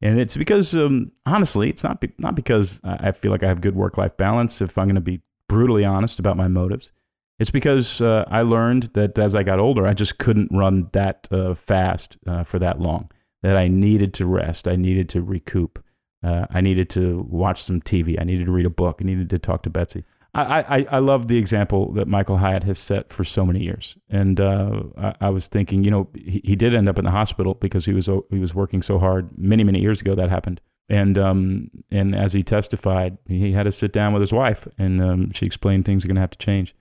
And 0.00 0.18
it's 0.18 0.36
because, 0.36 0.74
um, 0.74 1.12
honestly, 1.26 1.68
it's 1.68 1.84
not 1.84 2.00
be- 2.00 2.12
not 2.18 2.34
because 2.34 2.80
I 2.82 3.12
feel 3.12 3.30
like 3.30 3.42
I 3.42 3.48
have 3.48 3.60
good 3.60 3.74
work 3.74 3.98
life 3.98 4.16
balance. 4.16 4.62
If 4.62 4.78
I'm 4.78 4.86
going 4.86 4.94
to 4.94 5.00
be 5.00 5.20
brutally 5.48 5.84
honest 5.84 6.18
about 6.18 6.36
my 6.38 6.48
motives, 6.48 6.90
it's 7.38 7.50
because 7.50 8.00
uh, 8.00 8.24
I 8.28 8.42
learned 8.42 8.84
that 8.94 9.18
as 9.18 9.36
I 9.36 9.42
got 9.42 9.58
older, 9.58 9.86
I 9.86 9.92
just 9.92 10.18
couldn't 10.18 10.50
run 10.52 10.88
that 10.92 11.28
uh, 11.30 11.54
fast 11.54 12.16
uh, 12.26 12.44
for 12.44 12.58
that 12.58 12.80
long. 12.80 13.10
That 13.42 13.58
I 13.58 13.68
needed 13.68 14.14
to 14.14 14.26
rest. 14.26 14.66
I 14.66 14.76
needed 14.76 15.10
to 15.10 15.22
recoup. 15.22 15.84
I 16.22 16.62
needed 16.62 16.88
to 16.90 17.26
watch 17.28 17.62
some 17.62 17.82
TV. 17.82 18.18
I 18.18 18.24
needed 18.24 18.46
to 18.46 18.52
read 18.52 18.64
a 18.64 18.70
book. 18.70 19.00
I 19.02 19.04
needed 19.04 19.28
to 19.28 19.38
talk 19.38 19.62
to 19.64 19.70
Betsy. 19.70 20.04
I, 20.34 20.78
I, 20.78 20.86
I 20.90 20.98
love 20.98 21.28
the 21.28 21.38
example 21.38 21.92
that 21.92 22.08
Michael 22.08 22.38
Hyatt 22.38 22.64
has 22.64 22.80
set 22.80 23.12
for 23.12 23.22
so 23.22 23.46
many 23.46 23.62
years. 23.62 23.96
And 24.10 24.40
uh, 24.40 24.82
I, 24.98 25.14
I, 25.20 25.30
was 25.30 25.46
thinking, 25.46 25.84
you 25.84 25.92
know, 25.92 26.08
he, 26.14 26.40
he 26.44 26.56
did 26.56 26.74
end 26.74 26.88
up 26.88 26.98
in 26.98 27.04
the 27.04 27.12
hospital 27.12 27.54
because 27.54 27.86
he 27.86 27.92
was 27.92 28.08
he 28.30 28.38
was 28.38 28.54
working 28.54 28.82
so 28.82 28.98
hard. 28.98 29.30
Many 29.38 29.62
many 29.62 29.80
years 29.80 30.00
ago 30.00 30.14
that 30.16 30.30
happened. 30.30 30.60
And 30.88 31.16
um, 31.16 31.70
and 31.90 32.14
as 32.14 32.32
he 32.32 32.42
testified, 32.42 33.16
he 33.26 33.52
had 33.52 33.62
to 33.62 33.72
sit 33.72 33.92
down 33.92 34.12
with 34.12 34.20
his 34.20 34.32
wife, 34.32 34.68
and 34.76 35.00
um, 35.00 35.32
she 35.32 35.46
explained 35.46 35.84
things 35.84 36.04
are 36.04 36.08
going 36.08 36.16
to 36.16 36.20
have 36.20 36.30
to 36.30 36.38
change. 36.38 36.74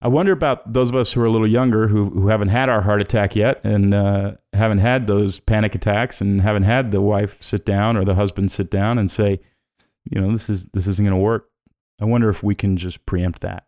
I 0.00 0.08
wonder 0.08 0.32
about 0.32 0.72
those 0.72 0.90
of 0.90 0.96
us 0.96 1.12
who 1.12 1.20
are 1.20 1.26
a 1.26 1.30
little 1.30 1.46
younger 1.46 1.88
who 1.88 2.08
who 2.10 2.28
haven't 2.28 2.48
had 2.48 2.70
our 2.70 2.82
heart 2.82 3.02
attack 3.02 3.36
yet, 3.36 3.60
and 3.62 3.92
uh, 3.92 4.36
haven't 4.54 4.78
had 4.78 5.06
those 5.06 5.40
panic 5.40 5.74
attacks, 5.74 6.22
and 6.22 6.40
haven't 6.40 6.62
had 6.62 6.92
the 6.92 7.02
wife 7.02 7.42
sit 7.42 7.66
down 7.66 7.96
or 7.96 8.04
the 8.06 8.14
husband 8.14 8.50
sit 8.50 8.70
down 8.70 8.96
and 8.96 9.10
say, 9.10 9.40
you 10.04 10.18
know, 10.18 10.32
this 10.32 10.48
is 10.48 10.66
this 10.66 10.86
isn't 10.86 11.04
going 11.04 11.16
to 11.16 11.22
work 11.22 11.50
I 12.00 12.04
wonder 12.04 12.28
if 12.28 12.42
we 12.42 12.54
can 12.54 12.76
just 12.76 13.06
preempt 13.06 13.40
that 13.40 13.66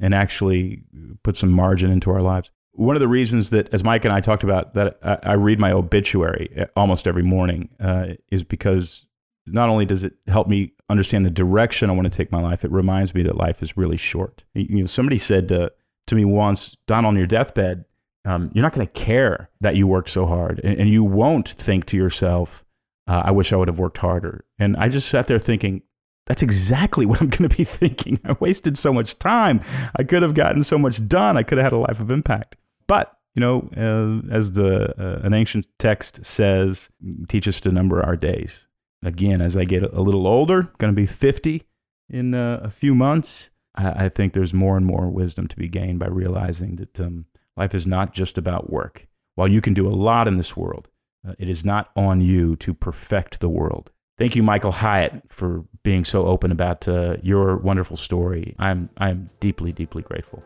and 0.00 0.14
actually 0.14 0.84
put 1.22 1.36
some 1.36 1.50
margin 1.50 1.90
into 1.90 2.10
our 2.10 2.22
lives. 2.22 2.50
one 2.72 2.96
of 2.96 3.00
the 3.00 3.08
reasons 3.08 3.50
that, 3.50 3.72
as 3.72 3.84
Mike 3.84 4.04
and 4.04 4.12
I 4.12 4.20
talked 4.20 4.42
about, 4.42 4.74
that 4.74 4.98
I, 5.02 5.18
I 5.22 5.32
read 5.34 5.60
my 5.60 5.72
obituary 5.72 6.66
almost 6.76 7.06
every 7.06 7.22
morning 7.22 7.70
uh, 7.80 8.14
is 8.30 8.44
because 8.44 9.06
not 9.46 9.68
only 9.68 9.84
does 9.84 10.04
it 10.04 10.14
help 10.26 10.48
me 10.48 10.72
understand 10.88 11.24
the 11.24 11.30
direction 11.30 11.90
I 11.90 11.92
want 11.92 12.10
to 12.10 12.16
take 12.16 12.32
my 12.32 12.40
life, 12.40 12.64
it 12.64 12.72
reminds 12.72 13.14
me 13.14 13.22
that 13.24 13.36
life 13.36 13.62
is 13.62 13.76
really 13.76 13.96
short. 13.96 14.44
You 14.54 14.80
know, 14.80 14.86
somebody 14.86 15.18
said 15.18 15.48
to, 15.48 15.72
to 16.06 16.14
me 16.14 16.24
once, 16.24 16.76
Don, 16.86 17.04
on 17.04 17.16
your 17.16 17.26
deathbed, 17.26 17.84
um, 18.24 18.50
you're 18.54 18.62
not 18.62 18.72
going 18.72 18.86
to 18.86 18.92
care 18.92 19.50
that 19.60 19.76
you 19.76 19.86
worked 19.86 20.08
so 20.08 20.26
hard, 20.26 20.60
and, 20.64 20.80
and 20.80 20.88
you 20.88 21.04
won't 21.04 21.48
think 21.48 21.84
to 21.86 21.96
yourself, 21.96 22.64
uh, 23.06 23.20
"I 23.26 23.30
wish 23.32 23.52
I 23.52 23.56
would 23.56 23.68
have 23.68 23.78
worked 23.78 23.98
harder." 23.98 24.46
And 24.58 24.78
I 24.78 24.88
just 24.88 25.08
sat 25.08 25.26
there 25.26 25.38
thinking, 25.38 25.82
that's 26.26 26.42
exactly 26.42 27.06
what 27.06 27.20
I'm 27.20 27.28
going 27.28 27.48
to 27.48 27.56
be 27.56 27.64
thinking. 27.64 28.18
I 28.24 28.36
wasted 28.40 28.78
so 28.78 28.92
much 28.92 29.18
time. 29.18 29.60
I 29.96 30.04
could 30.04 30.22
have 30.22 30.34
gotten 30.34 30.62
so 30.62 30.78
much 30.78 31.06
done. 31.06 31.36
I 31.36 31.42
could 31.42 31.58
have 31.58 31.66
had 31.66 31.72
a 31.72 31.78
life 31.78 32.00
of 32.00 32.10
impact. 32.10 32.56
But 32.86 33.16
you 33.34 33.40
know, 33.40 33.68
uh, 33.76 34.32
as 34.32 34.52
the 34.52 34.94
uh, 34.98 35.26
an 35.26 35.34
ancient 35.34 35.66
text 35.78 36.24
says, 36.24 36.88
teach 37.28 37.48
us 37.48 37.60
to 37.60 37.72
number 37.72 38.04
our 38.04 38.16
days. 38.16 38.66
Again, 39.02 39.40
as 39.40 39.56
I 39.56 39.64
get 39.64 39.82
a 39.82 40.00
little 40.00 40.26
older, 40.26 40.72
going 40.78 40.92
to 40.92 40.96
be 40.96 41.06
50 41.06 41.62
in 42.08 42.34
uh, 42.34 42.60
a 42.62 42.70
few 42.70 42.94
months. 42.94 43.50
I, 43.74 44.04
I, 44.04 44.08
think 44.08 44.32
there's 44.32 44.54
more 44.54 44.76
and 44.76 44.86
more 44.86 45.10
wisdom 45.10 45.46
to 45.48 45.56
be 45.56 45.68
gained 45.68 45.98
by 45.98 46.06
realizing 46.06 46.76
that 46.76 47.00
um, 47.00 47.26
life 47.56 47.74
is 47.74 47.86
not 47.86 48.14
just 48.14 48.38
about 48.38 48.70
work. 48.70 49.06
While 49.34 49.48
you 49.48 49.60
can 49.60 49.74
do 49.74 49.88
a 49.88 49.92
lot 49.92 50.28
in 50.28 50.36
this 50.36 50.56
world, 50.56 50.88
uh, 51.26 51.34
it 51.38 51.48
is 51.48 51.64
not 51.64 51.90
on 51.96 52.20
you 52.20 52.56
to 52.56 52.72
perfect 52.72 53.40
the 53.40 53.48
world. 53.48 53.90
Thank 54.16 54.36
you, 54.36 54.42
Michael 54.44 54.70
Hyatt, 54.70 55.22
for 55.26 55.64
being 55.82 56.04
so 56.04 56.26
open 56.26 56.52
about 56.52 56.86
uh, 56.86 57.16
your 57.22 57.56
wonderful 57.56 57.96
story. 57.96 58.54
I'm 58.58 58.88
I'm 58.96 59.30
deeply, 59.40 59.72
deeply 59.72 60.02
grateful. 60.02 60.42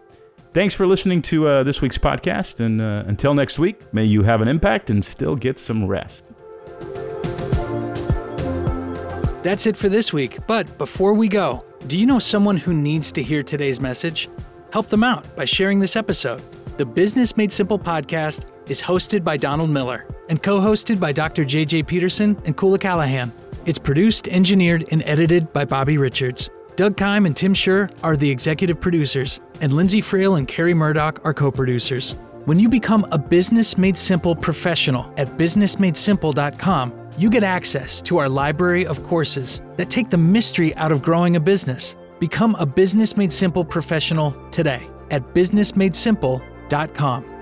Thanks 0.54 0.74
for 0.74 0.86
listening 0.86 1.20
to 1.22 1.46
uh, 1.46 1.62
this 1.62 1.82
week's 1.82 1.98
podcast. 1.98 2.60
And 2.60 2.80
uh, 2.80 3.04
until 3.06 3.34
next 3.34 3.58
week, 3.58 3.92
may 3.92 4.04
you 4.04 4.22
have 4.22 4.40
an 4.40 4.48
impact 4.48 4.88
and 4.88 5.04
still 5.04 5.36
get 5.36 5.58
some 5.58 5.86
rest. 5.86 6.24
That's 9.42 9.66
it 9.66 9.76
for 9.76 9.90
this 9.90 10.12
week. 10.12 10.38
But 10.46 10.78
before 10.78 11.12
we 11.12 11.28
go, 11.28 11.64
do 11.86 11.98
you 11.98 12.06
know 12.06 12.18
someone 12.18 12.56
who 12.56 12.72
needs 12.72 13.12
to 13.12 13.22
hear 13.22 13.42
today's 13.42 13.80
message? 13.80 14.30
Help 14.72 14.88
them 14.88 15.04
out 15.04 15.36
by 15.36 15.44
sharing 15.44 15.78
this 15.78 15.94
episode. 15.94 16.42
The 16.78 16.86
Business 16.86 17.36
Made 17.36 17.52
Simple 17.52 17.78
podcast 17.78 18.46
is 18.70 18.80
hosted 18.80 19.22
by 19.22 19.36
Donald 19.36 19.70
Miller 19.70 20.06
and 20.30 20.42
co 20.42 20.58
hosted 20.58 20.98
by 20.98 21.12
Dr. 21.12 21.44
JJ 21.44 21.86
Peterson 21.86 22.40
and 22.46 22.56
Koula 22.56 22.78
Callahan. 22.78 23.32
It's 23.68 23.78
produced, 23.78 24.26
engineered, 24.28 24.86
and 24.92 25.02
edited 25.04 25.52
by 25.52 25.66
Bobby 25.66 25.98
Richards. 25.98 26.48
Doug 26.76 26.96
Kime 26.96 27.26
and 27.26 27.36
Tim 27.36 27.52
Schurrer 27.52 27.90
are 28.02 28.16
the 28.16 28.30
executive 28.30 28.80
producers, 28.80 29.42
and 29.60 29.74
Lindsay 29.74 30.00
Frail 30.00 30.36
and 30.36 30.48
Carrie 30.48 30.72
Murdoch 30.72 31.20
are 31.22 31.34
co 31.34 31.50
producers. 31.50 32.16
When 32.46 32.58
you 32.58 32.70
become 32.70 33.06
a 33.12 33.18
Business 33.18 33.76
Made 33.76 33.98
Simple 33.98 34.34
professional 34.34 35.12
at 35.18 35.36
businessmadesimple.com, 35.36 37.10
you 37.18 37.28
get 37.28 37.44
access 37.44 38.00
to 38.00 38.16
our 38.16 38.30
library 38.30 38.86
of 38.86 39.02
courses 39.02 39.60
that 39.76 39.90
take 39.90 40.08
the 40.08 40.16
mystery 40.16 40.74
out 40.76 40.90
of 40.90 41.02
growing 41.02 41.36
a 41.36 41.40
business. 41.40 41.94
Become 42.20 42.54
a 42.54 42.64
Business 42.64 43.18
Made 43.18 43.34
Simple 43.34 43.66
professional 43.66 44.34
today 44.50 44.88
at 45.10 45.34
businessmadesimple.com. 45.34 47.37